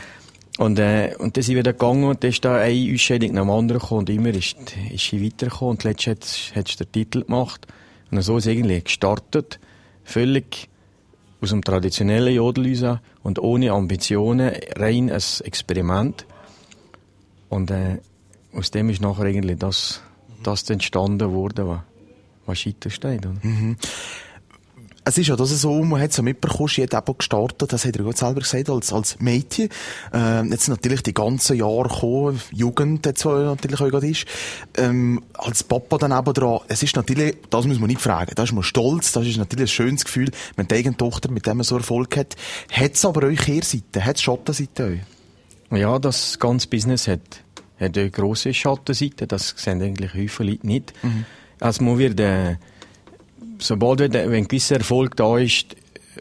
Und, 0.59 0.79
äh, 0.81 1.15
und 1.19 1.37
dann 1.37 1.43
sind 1.45 1.55
wir 1.55 1.61
wieder 1.61 1.73
gegangen 1.73 2.05
und 2.05 2.25
dann 2.25 2.31
ist 2.31 2.45
da 2.45 2.57
eine 2.57 2.93
Ausscheidung 2.93 3.33
nach 3.33 3.43
dem 3.43 3.51
anderen 3.51 3.81
gekommen 3.81 4.01
und 4.01 4.11
immer 4.11 4.31
ist, 4.31 4.57
ist 4.93 5.05
sie 5.05 5.25
weitergekommen 5.25 5.71
und 5.77 5.85
letztens 5.85 6.53
hat, 6.55 6.69
sie 6.69 6.77
den 6.77 6.91
Titel 6.91 7.25
gemacht. 7.25 7.67
Und 8.11 8.21
so 8.23 8.39
ist 8.39 8.47
es 8.47 8.53
eigentlich 8.53 8.85
gestartet. 8.85 9.61
Völlig 10.03 10.69
aus 11.41 11.51
dem 11.51 11.63
traditionellen 11.63 12.35
Jodel 12.35 12.99
und 13.23 13.39
ohne 13.39 13.71
Ambitionen, 13.71 14.51
rein 14.77 15.11
ein 15.11 15.23
Experiment. 15.45 16.27
Und 17.49 17.71
äh, 17.71 17.99
aus 18.53 18.73
dem 18.73 18.91
ist 18.91 19.01
nachher 19.01 19.27
eigentlich 19.27 19.59
das, 19.59 20.03
das 20.43 20.69
entstanden 20.69 21.33
worden, 21.33 21.69
was 21.69 21.81
was 22.49 22.67
weiter 22.67 22.91
steht. 22.91 23.27
Oder? 23.27 23.37
Mhm. 23.43 23.77
Es 25.09 25.17
ist 25.17 25.29
ja 25.29 25.37
das 25.37 25.49
so, 25.49 25.83
man 25.85 26.03
hat 26.03 26.11
es 26.11 26.19
ja 26.19 26.23
mitbekommen, 26.23 26.69
sie 26.69 26.83
hat 26.83 26.93
eben 26.93 27.17
gestartet, 27.17 27.73
das 27.73 27.87
hat 27.87 27.97
er 27.97 28.03
gerade 28.03 28.19
selber 28.19 28.41
gesagt, 28.41 28.69
als, 28.69 28.93
als 28.93 29.19
Mädchen. 29.21 29.71
Äh, 30.13 30.43
jetzt 30.49 30.69
natürlich 30.69 31.03
die 31.03 31.15
ganzen 31.15 31.57
Jahre 31.57 31.89
gekommen, 31.89 32.39
Jugend 32.53 33.07
jetzt 33.07 33.25
natürlich 33.25 33.81
auch 33.81 33.89
gerade 33.89 34.07
ist. 34.07 34.27
Ähm, 34.77 35.23
als 35.33 35.65
Papa 35.65 35.97
dann 35.97 36.13
eben 36.13 36.35
dran, 36.35 36.61
es 36.69 36.83
ist 36.83 36.95
natürlich, 36.95 37.39
das 37.49 37.67
muss 37.67 37.79
man 37.79 37.89
nicht 37.89 38.03
fragen, 38.03 38.33
da 38.35 38.43
ist 38.43 38.53
man 38.53 38.63
stolz, 38.63 39.13
das 39.13 39.27
ist 39.27 39.39
natürlich 39.39 39.71
ein 39.71 39.75
schönes 39.75 40.05
Gefühl, 40.05 40.31
wenn 40.57 40.69
die 40.69 40.75
eigene 40.75 40.99
Tochter 40.99 41.31
mit 41.31 41.47
dem 41.47 41.63
so 41.63 41.79
Erfolg 41.79 42.15
hat. 42.19 42.37
Hat 42.71 42.93
es 42.93 43.05
aber 43.07 43.29
euch 43.29 43.39
Kehrseite, 43.39 44.05
hat 44.05 44.17
es 44.17 44.23
Schattenseite 44.23 44.85
euch? 44.85 45.79
Ja, 45.79 45.99
das 45.99 46.39
ganze 46.39 46.69
Business 46.69 47.09
hat, 47.09 47.41
hat 47.81 47.97
eine 47.97 48.11
grosse 48.11 48.53
Schattenseite, 48.53 49.27
das 49.27 49.55
sehen 49.57 49.81
eigentlich 49.81 50.31
viele 50.31 50.51
Leute 50.51 50.67
nicht. 50.67 50.93
Mhm. 51.03 51.25
Also 51.61 51.85
man 51.85 51.99
wird, 51.99 52.21
äh, 52.21 52.57
sobald 53.59 54.01
wenn 54.01 54.15
ein 54.15 54.49
gewisser 54.49 54.77
Erfolg 54.77 55.17
da 55.17 55.39
ist, 55.39 55.77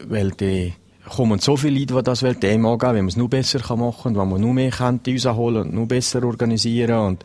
weil 0.06 0.30
die 0.32 0.74
kommen 1.08 1.38
so 1.38 1.56
viele 1.56 1.80
Leute, 1.80 1.94
die 1.94 2.02
das 2.02 2.22
wollen, 2.22 2.40
dem 2.40 2.66
angehen, 2.66 2.94
wenn 2.94 3.04
man 3.04 3.08
es 3.08 3.16
noch 3.16 3.28
besser 3.28 3.76
machen 3.76 4.14
kann, 4.14 4.16
wenn 4.16 4.28
man 4.28 4.40
noch 4.40 4.52
mehr 4.52 4.70
könnte 4.70 5.12
rausholen 5.12 5.62
und 5.62 5.74
noch 5.74 5.86
besser 5.86 6.22
organisieren 6.22 6.98
und 6.98 7.24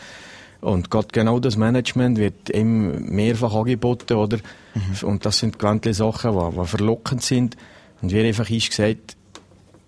und 0.64 0.90
gerade 0.90 1.10
genau 1.12 1.42
das 1.42 1.58
Management 1.58 2.18
wird 2.18 2.50
eben 2.50 3.14
mehrfach 3.14 3.54
angeboten, 3.54 4.14
oder? 4.14 4.38
Mhm. 4.74 5.08
Und 5.08 5.26
das 5.26 5.40
sind 5.40 5.60
gewöhnliche 5.60 5.94
Sachen, 5.94 6.32
die, 6.32 6.58
die 6.58 6.66
verlockend 6.66 7.22
sind. 7.22 7.58
Und 8.02 8.14
wir 8.14 8.24
einfach 8.24 8.50
ist 8.50 8.70
gesagt, 8.70 9.18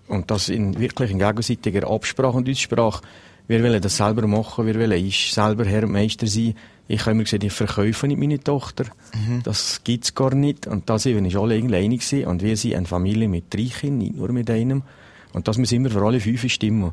und 0.06 0.30
das 0.30 0.50
in 0.50 0.78
wirklich 0.78 1.10
in 1.10 1.18
gegenseitiger 1.18 1.90
Absprache 1.90 2.36
und 2.36 2.48
Aussprache, 2.48 3.02
wir 3.48 3.62
wollen 3.62 3.80
das 3.80 3.96
selber 3.96 4.26
machen, 4.26 4.66
wir 4.66 4.74
wollen 4.74 4.92
ich 4.92 5.32
selber 5.32 5.64
Herr 5.64 5.84
und 5.84 5.92
Meister 5.92 6.26
sein, 6.26 6.54
ich 6.88 7.00
habe 7.00 7.12
immer 7.12 7.24
gesagt, 7.24 7.42
ich 7.42 7.52
verkaufe 7.52 8.06
nicht 8.06 8.18
meine 8.18 8.38
Tochter. 8.38 8.84
Mhm. 9.14 9.42
Das 9.42 9.82
gibt's 9.82 10.14
gar 10.14 10.34
nicht. 10.34 10.66
Und 10.66 10.88
da 10.88 10.98
sind 10.98 11.24
wir 11.24 11.40
alle 11.40 11.54
einig 11.54 12.08
gewesen. 12.08 12.26
Und 12.26 12.42
wir 12.42 12.56
sind 12.56 12.74
eine 12.74 12.86
Familie 12.86 13.28
mit 13.28 13.52
drei 13.52 13.64
Kindern, 13.64 13.98
nicht 13.98 14.16
nur 14.16 14.30
mit 14.30 14.48
einem. 14.50 14.82
Und 15.32 15.48
das 15.48 15.58
muss 15.58 15.72
immer 15.72 15.90
für 15.90 16.02
alle 16.02 16.20
fünf 16.20 16.48
stimmen. 16.48 16.92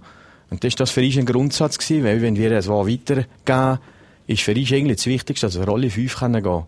Und 0.50 0.64
das 0.64 0.74
war 0.74 0.78
das 0.78 0.92
für 0.92 1.02
uns 1.02 1.18
ein 1.18 1.26
Grundsatz 1.26 1.78
gewesen, 1.78 2.04
weil 2.04 2.22
wenn 2.22 2.36
wir 2.36 2.52
es 2.52 2.68
weitergeben, 2.68 3.80
ist 4.26 4.42
für 4.42 4.56
uns 4.56 4.72
eigentlich 4.72 4.98
das 4.98 5.06
Wichtigste, 5.06 5.46
dass 5.46 5.60
wir 5.60 5.68
alle 5.68 5.90
fünf 5.90 6.20
gehen 6.20 6.34
können 6.34 6.64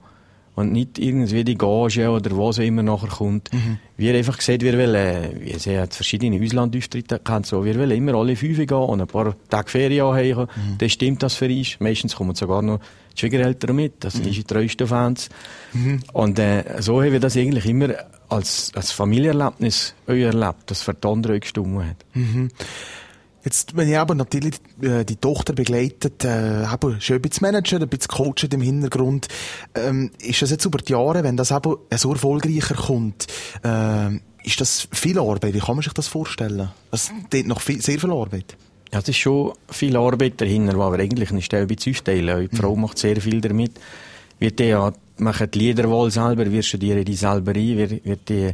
und 0.56 0.72
nicht 0.72 0.98
irgendwie 0.98 1.44
die 1.44 1.58
Gage 1.58 2.10
oder 2.10 2.32
was 2.32 2.60
auch 2.60 2.64
immer 2.64 2.84
nachher 2.84 3.10
kommt. 3.10 3.54
Mhm. 3.54 3.78
Wir 3.98 4.16
einfach 4.16 4.38
gesagt, 4.38 4.62
wir 4.62 4.78
wollen, 4.78 5.42
wir 5.42 5.60
sehen 5.60 5.88
verschiedene 5.90 6.44
Auslandauftritte 6.44 7.20
kennt, 7.20 7.46
so, 7.46 7.64
wir 7.64 7.78
wollen 7.78 7.92
immer 7.92 8.16
alle 8.16 8.36
fünf 8.36 8.58
gehen 8.58 8.72
und 8.72 9.02
ein 9.02 9.08
paar 9.08 9.36
Tage 9.50 9.70
Ferien 9.70 10.06
anhängen. 10.06 10.48
Mhm. 10.56 10.78
Dann 10.78 10.90
stimmt 10.90 11.24
das 11.24 11.36
für 11.36 11.48
uns. 11.48 11.80
Meistens 11.80 12.16
kommen 12.16 12.36
sogar 12.36 12.62
noch 12.62 12.80
die 13.14 13.20
Schwiegereltern 13.20 13.76
mit, 13.76 14.04
das 14.04 14.14
sind 14.14 14.24
mhm. 14.24 14.30
unsere 14.30 14.48
treuesten 14.48 14.88
Fans. 14.88 15.30
Mhm. 15.74 16.00
Und 16.14 16.40
äh, 16.40 16.64
so 16.80 17.02
haben 17.02 17.12
wir 17.12 17.20
das 17.20 17.36
eigentlich 17.38 17.66
immer 17.66 17.90
als, 18.30 18.72
als 18.76 18.92
Familienerlebnis 18.92 19.94
erlebt, 20.08 20.64
das 20.68 20.82
für 20.82 20.94
die 20.94 21.08
anderen 21.08 21.40
gestimmt 21.40 21.84
hat. 21.84 21.98
Mhm. 22.14 22.50
Jetzt, 23.46 23.78
wenn 23.78 23.88
ich 23.88 23.98
aber 23.98 24.16
natürlich 24.16 24.56
äh, 24.82 25.06
die 25.06 25.18
Tochter 25.18 25.54
begleitet, 25.54 26.26
äh, 26.26 26.64
eben 26.64 27.00
schön 27.00 27.18
ein 27.18 27.22
bisschen 27.22 27.46
managen, 27.46 27.82
ein 27.82 27.88
bisschen 27.88 28.08
coachen 28.08 28.50
im 28.52 28.62
Hintergrund, 28.62 29.28
ähm, 29.76 30.10
ist 30.20 30.42
das 30.42 30.50
jetzt 30.50 30.66
über 30.66 30.80
die 30.80 30.94
Jahre, 30.94 31.24
wenn 31.24 31.38
das 31.38 31.52
eben 31.52 31.76
so 31.96 32.12
erfolgreicher 32.12 32.74
kommt, 32.74 33.28
äh, 33.64 34.16
ist 34.44 34.60
das 34.62 34.88
viel 34.92 35.20
Arbeit? 35.20 35.54
Wie 35.54 35.60
kann 35.60 35.76
man 35.76 35.84
sich 35.84 35.94
das 35.94 36.08
vorstellen? 36.08 36.70
Das 36.90 37.12
ist 37.32 37.46
noch 37.46 37.62
viel, 37.62 37.82
sehr 37.82 38.00
viel 38.00 38.12
Arbeit. 38.12 38.58
Ja, 38.92 39.00
es 39.00 39.10
ist 39.10 39.18
schon 39.18 39.54
viel 39.70 39.96
Arbeit 39.96 40.42
dahinter, 40.42 40.74
die 40.74 40.80
wir 40.80 41.00
eigentlich 41.00 41.32
nicht 41.32 41.54
ein 41.54 41.68
bisschen 41.68 41.94
aufteilen. 41.94 42.50
Die 42.52 42.56
Frau 42.56 42.76
mhm. 42.76 42.82
macht 42.82 42.98
sehr 42.98 43.20
viel 43.22 43.42
damit. 43.42 43.74
Wir 44.40 44.52
ja, 44.60 44.92
machen 45.18 45.52
die 45.52 45.60
Liederwahl 45.60 46.10
selber, 46.10 46.52
wir 46.52 46.64
studieren 46.64 47.06
die 47.06 47.16
selber 47.16 47.52
ein, 47.52 47.78
wir, 47.78 47.90
wir 47.90 48.16
die 48.16 48.54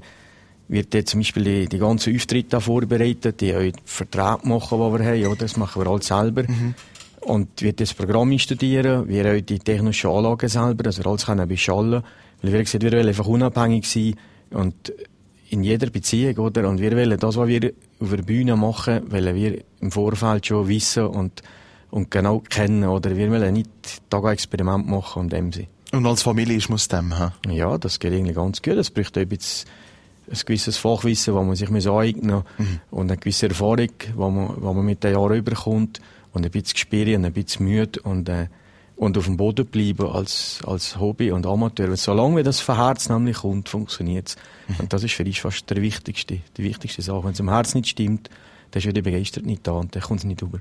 wird 0.72 0.94
jetzt 0.94 1.12
zum 1.12 1.20
Beispiel 1.20 1.44
die, 1.44 1.68
die 1.68 1.78
ganzen 1.78 2.16
Auftritte 2.16 2.62
vorbereitet, 2.62 3.42
die 3.42 3.54
auch 3.54 3.72
Verträge 3.84 4.48
machen, 4.48 4.80
die 4.80 5.00
wir 5.00 5.06
haben, 5.06 5.26
oder? 5.26 5.36
Das 5.36 5.58
machen 5.58 5.84
wir 5.84 5.92
alles 5.92 6.08
selber. 6.08 6.44
Mhm. 6.44 6.74
Und 7.20 7.62
wird 7.62 7.82
das 7.82 7.94
Programm 7.94 8.36
studieren, 8.40 9.08
wir 9.08 9.26
auch 9.26 9.42
die 9.42 9.60
technischen 9.60 10.10
Anlagen 10.10 10.48
selber, 10.48 10.84
dass 10.84 10.98
wir 10.98 11.06
alles 11.06 11.26
können 11.26 11.48
beschallen. 11.48 12.04
Weil 12.42 12.54
wir 12.54 12.64
gesagt, 12.64 12.84
wir 12.84 12.92
wollen 12.94 13.08
einfach 13.08 13.28
unabhängig 13.28 13.86
sein 13.86 14.16
und 14.52 14.94
in 15.50 15.64
jeder 15.64 15.90
Beziehung, 15.90 16.38
oder? 16.38 16.68
Und 16.70 16.80
wir 16.80 16.92
wollen 16.94 17.20
das, 17.20 17.36
was 17.36 17.48
wir 17.48 17.74
auf 18.00 18.10
der 18.10 18.24
Bühne 18.24 18.56
machen, 18.56 19.12
wollen 19.12 19.36
wir 19.36 19.62
im 19.82 19.92
Vorfeld 19.92 20.48
schon 20.48 20.70
wissen 20.70 21.06
und, 21.06 21.44
und 21.92 22.10
genau 22.10 22.40
kennen, 22.40 22.86
oder? 22.86 23.16
Wir 23.16 23.30
wollen 23.30 23.54
nicht 23.54 23.70
Tag 24.10 24.24
ein 24.24 24.32
Experiment 24.32 24.88
machen 24.88 25.24
und 25.24 25.34
dem 25.34 25.52
sein. 25.52 25.68
Und 25.92 26.08
als 26.08 26.22
Familie 26.22 26.56
ist 26.56 26.70
man 26.70 26.78
es 26.78 26.88
dem, 26.88 27.20
ha? 27.20 27.34
Ja, 27.50 27.78
das 27.78 28.00
geht 28.00 28.14
irgendwie 28.14 28.34
ganz 28.34 28.62
gut. 28.62 28.78
Das 28.78 28.90
braucht 28.90 29.18
ein 29.18 29.28
bisschen 29.28 29.70
ein 30.32 30.39
gewisses 30.46 30.78
Fachwissen, 30.78 31.36
das 31.36 31.46
man 31.46 31.56
sich 31.56 31.88
aneignen 31.88 32.36
muss 32.36 32.44
mhm. 32.58 32.80
und 32.89 33.12
eine 33.12 33.17
gewisse 33.17 33.50
Erfahrung, 33.50 33.89
die 34.00 34.13
man, 34.17 34.56
die 34.56 34.62
man 34.62 34.86
mit 34.86 35.04
den 35.04 35.13
Jahren 35.13 35.38
überkommt 35.38 36.00
und 36.34 36.46
ein 36.46 36.52
bisschen 36.52 36.74
Gespür 36.74 37.17
und 37.17 37.26
ein 37.26 37.34
bisschen 37.34 37.65
müde 37.65 38.02
und, 38.02 38.30
äh, 38.30 38.48
und 38.96 39.17
auf 39.17 39.26
dem 39.26 39.38
Boden 39.38 39.65
bleiben 39.65 40.08
als, 40.08 40.60
als 40.65 41.00
Hobby 41.00 41.32
und 41.32 41.46
Amateur. 41.46 41.96
Solange 41.98 42.38
wie 42.38 42.44
das 42.44 42.60
von 42.60 42.76
Herz 42.78 43.10
nämlich 43.10 43.38
kommt, 43.38 43.67
funktioniert 43.67 44.30
es. 44.30 44.36
Mhm. 44.67 44.76
Und 44.80 44.94
das 44.94 45.04
ist 45.04 45.13
für 45.13 45.26
uns 45.26 45.39
fast 45.39 45.70
der 45.70 45.82
wichtigste, 45.82 46.39
die 46.56 46.63
wichtigste 46.63 47.02
Sache. 47.02 47.24
Wenn 47.24 47.32
es 47.32 47.39
am 47.39 47.50
Herz 47.50 47.76
nicht 47.76 47.89
stimmt, 47.89 48.30
dann 48.72 48.80
ist 48.80 48.86
ja 48.86 48.91
die 48.91 49.02
Begeisterung 49.02 49.48
nicht 49.48 49.67
da 49.67 49.74
und 49.74 49.96
dann 49.96 50.02
kommt 50.04 50.20
es 50.20 50.26
nicht 50.26 50.41
rüber. 50.41 50.60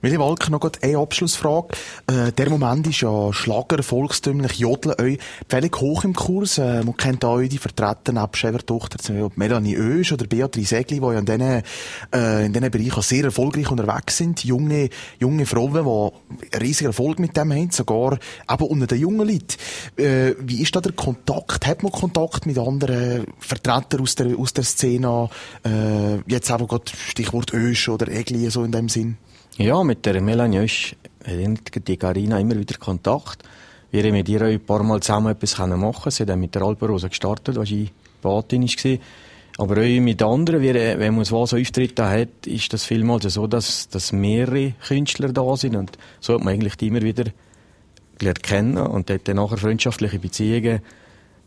Willi 0.00 0.18
Walker, 0.18 0.50
noch 0.50 0.70
eine 0.82 0.98
Abschlussfrage. 0.98 1.68
Äh, 2.06 2.32
der 2.32 2.50
Moment 2.50 2.86
ist 2.86 3.00
ja 3.00 3.32
Schlager, 3.32 3.82
volkstümlich, 3.82 4.58
Jodeln, 4.58 4.94
euch 5.00 5.18
völlig 5.48 5.80
hoch 5.80 6.04
im 6.04 6.14
Kurs. 6.14 6.58
Äh, 6.58 6.84
man 6.84 6.96
kennt 6.96 7.24
auch 7.24 7.40
die 7.40 7.58
Vertreter 7.58 8.12
nebst 8.12 8.44
ihrer 8.44 8.64
Tochter, 8.64 8.98
zum 8.98 9.20
Beispiel 9.20 9.32
Melanie 9.36 9.78
Oesch 9.78 10.12
oder 10.12 10.26
Beatrice 10.26 10.76
Egli, 10.76 11.00
die 11.00 11.06
ja 11.06 11.18
in 11.18 11.24
diesen, 11.24 12.64
äh, 12.64 12.70
Bereichen 12.70 13.02
sehr 13.02 13.24
erfolgreich 13.24 13.70
unterwegs 13.70 14.16
sind. 14.16 14.44
Junge, 14.44 14.90
junge 15.18 15.46
Frauen, 15.46 16.12
die 16.30 16.56
riesigen 16.56 16.88
Erfolg 16.88 17.18
mit 17.18 17.36
dem 17.36 17.52
haben, 17.52 17.70
sogar 17.70 18.18
eben 18.50 18.64
unter 18.64 18.86
den 18.86 19.00
jungen 19.00 19.28
Leuten. 19.28 19.56
Äh, 19.96 20.34
wie 20.40 20.62
ist 20.62 20.74
da 20.74 20.80
der 20.80 20.92
Kontakt? 20.92 21.66
Hat 21.66 21.82
man 21.82 21.92
Kontakt 21.92 22.46
mit 22.46 22.58
anderen 22.58 23.26
Vertretern 23.38 24.00
aus 24.00 24.14
der, 24.14 24.38
aus 24.38 24.52
der 24.52 24.64
Szene? 24.64 25.28
Äh, 25.64 26.18
jetzt 26.26 26.50
eben 26.50 26.66
gerade 26.66 26.84
Stichwort 27.08 27.52
Oesch 27.54 27.88
oder 27.88 28.08
Egli, 28.08 28.48
so 28.50 28.64
in 28.64 28.72
dem 28.72 28.88
Sinn? 28.88 29.16
Ja, 29.58 29.82
mit 29.82 30.06
der 30.06 30.20
Melanie 30.20 30.60
Oesch 30.60 30.94
hat 31.24 31.88
die 31.88 31.96
Carina 31.96 32.38
immer 32.38 32.56
wieder 32.56 32.76
Kontakt. 32.78 33.42
Wir 33.90 34.04
haben 34.04 34.12
mit 34.12 34.28
ihr 34.28 34.40
ein 34.42 34.60
paar 34.60 34.84
Mal 34.84 35.00
zusammen 35.00 35.32
etwas 35.32 35.58
machen. 35.58 36.12
Sie 36.12 36.22
hat 36.22 36.36
mit 36.36 36.54
der 36.54 36.62
Alperosa 36.62 37.08
gestartet, 37.08 37.58
als 37.58 37.72
ich 37.72 37.90
Patin 38.22 38.62
war. 38.62 38.98
Aber 39.58 39.80
auch 39.80 40.00
mit 40.00 40.22
anderen, 40.22 40.62
wenn 40.62 41.16
man 41.16 41.24
so 41.24 41.38
Auftritte 41.38 42.08
hat, 42.08 42.46
ist 42.46 42.72
das 42.72 42.84
vielmals 42.84 43.24
so, 43.24 43.48
dass, 43.48 43.88
dass 43.88 44.12
mehrere 44.12 44.74
Künstler 44.86 45.32
da 45.32 45.56
sind. 45.56 45.74
Und 45.74 45.98
so 46.20 46.34
hat 46.34 46.44
man 46.44 46.54
eigentlich 46.54 46.76
die 46.76 46.86
immer 46.86 47.02
wieder 47.02 47.24
gelernt 48.16 48.44
kennen 48.44 48.78
und 48.78 49.10
hat 49.10 49.26
dann 49.26 49.36
nachher 49.36 49.56
freundschaftliche 49.56 50.20
Beziehungen. 50.20 50.82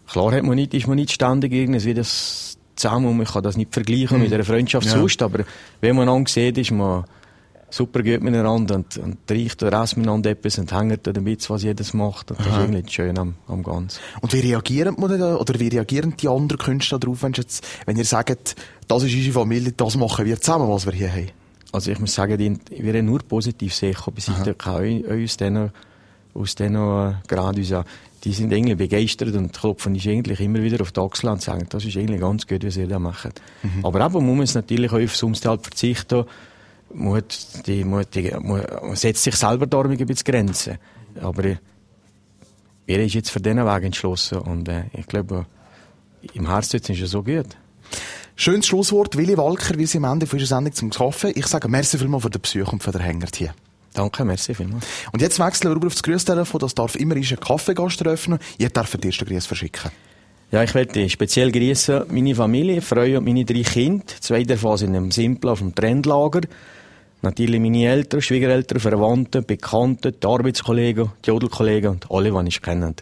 Klar 0.06 0.34
hat 0.34 0.43
man 0.43 0.56
nicht, 0.56 0.74
ist 0.74 0.88
man 0.88 0.97
nicht 0.97 1.12
ständig 1.13 1.54
irgendwie 1.54 1.93
das 1.93 2.58
zusammen 2.76 3.08
und 3.08 3.17
man 3.17 3.26
kann 3.26 3.43
das 3.43 3.56
nicht 3.56 3.74
vergleichen 3.74 4.17
mhm. 4.17 4.24
mit 4.24 4.34
einer 4.34 4.43
Freundschaft 4.43 4.88
ja. 4.88 4.93
sonst, 4.93 5.21
aber 5.21 5.45
wenn 5.80 5.95
man 5.95 6.10
an 6.10 6.26
sieht, 6.26 6.58
ist 6.58 6.71
man 6.71 7.06
super 7.71 8.03
gut 8.03 8.21
miteinander 8.21 8.75
und, 8.75 8.97
und 8.97 9.17
riecht 9.29 9.63
oder 9.63 9.81
essen 9.81 9.99
miteinander 9.99 10.29
etwas 10.29 10.60
und 10.60 10.71
hängt 10.71 11.07
dann 11.07 11.15
ein 11.15 11.38
was 11.47 11.63
jedes 11.63 11.93
macht. 11.93 12.31
Und 12.31 12.39
das 12.39 12.47
Aha. 12.47 12.57
ist 12.57 12.69
irgendwie 12.69 12.91
schön 12.91 13.17
am, 13.17 13.36
am 13.47 13.63
Ganzen. 13.63 13.99
Und 14.21 14.34
wie 14.34 14.39
reagieren 14.39 14.95
oder 14.95 15.60
wie 15.60 15.67
reagieren 15.69 16.15
die 16.17 16.27
anderen 16.27 16.60
Künstler 16.60 16.99
darauf, 16.99 17.23
wenn, 17.23 17.34
jetzt, 17.34 17.65
wenn 17.86 17.97
ihr 17.97 18.05
sagt, 18.05 18.55
das 18.88 19.03
ist 19.03 19.13
unsere 19.13 19.34
Familie, 19.34 19.71
das 19.71 19.95
machen 19.95 20.25
wir 20.25 20.39
zusammen, 20.39 20.69
was 20.69 20.86
wir 20.86 20.93
hier 20.93 21.12
haben? 21.12 21.31
Also 21.71 21.91
ich 21.91 21.99
muss 21.99 22.13
sagen, 22.13 22.60
wir 22.69 22.93
haben 22.93 23.05
nur 23.05 23.19
positiv 23.19 23.73
sehen 23.73 23.95
bis 24.13 24.27
ich 24.27 24.36
aus 24.36 25.38
diesen, 25.38 25.71
aus 26.34 26.55
diesen 26.55 26.75
äh, 26.75 27.13
Grad 27.27 27.57
die 28.23 28.34
sind 28.34 28.51
irgendwie 28.51 28.75
begeistert 28.75 29.34
und 29.36 29.51
klopfen 29.51 29.95
ist 29.95 30.07
eigentlich 30.07 30.39
immer 30.39 30.62
wieder 30.62 30.81
auf 30.81 30.91
die 30.91 30.99
Achsel 30.99 31.29
und 31.29 31.41
sagen, 31.41 31.65
das 31.69 31.86
ist 31.86 31.97
eigentlich 31.97 32.21
ganz 32.21 32.45
gut, 32.45 32.63
was 32.63 32.77
ihr 32.77 32.88
da 32.88 32.99
macht. 32.99 33.41
Mhm. 33.63 33.84
Aber 33.84 34.05
eben 34.05 34.25
muss 34.25 34.36
man 34.36 34.43
es 34.43 34.53
natürlich 34.53 34.91
auch 34.91 35.01
aufs 35.01 35.23
Umfeld 35.23 35.63
verzichten, 35.63 36.25
man, 36.93 37.23
die, 37.65 37.84
man, 37.84 38.06
die, 38.13 38.32
man 38.32 38.95
setzt 38.95 39.23
sich 39.23 39.36
selber 39.36 39.67
da 39.67 39.82
ein 39.82 39.97
bisschen 39.97 40.25
Grenzen. 40.25 40.77
Aber 41.21 41.43
er 42.88 43.04
ist 43.04 43.13
jetzt 43.13 43.30
für 43.30 43.39
diesen 43.39 43.65
Weg 43.65 43.84
entschlossen 43.84 44.39
und 44.39 44.67
äh, 44.67 44.84
ich 44.93 45.08
glaube, 45.08 45.45
im 46.34 46.47
Herzen 46.47 46.77
ist 46.77 46.89
es 46.89 47.12
so 47.12 47.23
gut. 47.23 47.47
Schönes 48.36 48.67
Schlusswort. 48.67 49.17
Willi 49.17 49.38
Walker, 49.38 49.77
wir 49.77 49.88
sind 49.88 50.04
am 50.04 50.13
Ende 50.13 50.25
von 50.25 50.39
unserer 50.39 50.58
Sendung 50.58 50.73
zum 50.73 50.89
Kaffee. 50.89 51.32
Ich 51.32 51.47
sage 51.47 51.67
merci 51.67 51.97
vielmals 51.97 52.23
für 52.23 52.30
den 52.30 52.41
Besuch 52.41 52.71
und 52.71 52.82
für 52.82 52.91
den 52.91 53.01
Hänger 53.01 53.27
hier. 53.34 53.54
Danke, 53.93 54.23
merci 54.23 54.56
vielmals. 54.56 54.86
Und 55.12 55.21
jetzt 55.21 55.39
wechseln 55.39 55.69
wir 55.69 55.75
rüber 55.75 55.88
auf 55.88 55.93
das 55.93 56.04
Grüßtelefon. 56.04 56.60
Das 56.60 56.73
darf 56.73 56.95
immer 56.95 57.15
einen 57.15 57.39
Kaffeegast 57.39 58.01
eröffnen. 58.01 58.39
Ihr 58.58 58.69
dürft 58.69 58.93
den 58.93 59.04
ersten 59.04 59.25
Grüß 59.25 59.45
verschicken. 59.45 59.91
Ja, 60.51 60.63
ich 60.63 60.73
möchte 60.73 61.10
speziell 61.10 61.51
grüßen 61.51 62.06
meine 62.10 62.36
Familie, 62.36 62.82
Freunde 62.82 63.19
und 63.19 63.25
meine 63.25 63.45
drei 63.45 63.62
Kinder. 63.62 64.04
Zwei 64.19 64.43
davon 64.43 64.77
sind 64.77 64.95
im 64.95 65.12
Simpel 65.12 65.49
auf 65.49 65.60
dem 65.60 65.75
Trendlager. 65.75 66.41
Natürlich 67.23 67.60
meine 67.62 67.86
Eltern, 67.86 68.21
Schwiegereltern, 68.21 68.79
Verwandte, 68.79 69.43
Bekannte, 69.43 70.12
die 70.12 70.25
Arbeitskollegen, 70.25 71.12
die 71.23 71.29
Jodelkollegen 71.29 71.91
und 71.91 72.10
alle, 72.10 72.31
die 72.31 72.49
ich 72.49 72.62
kenne. 72.62 72.95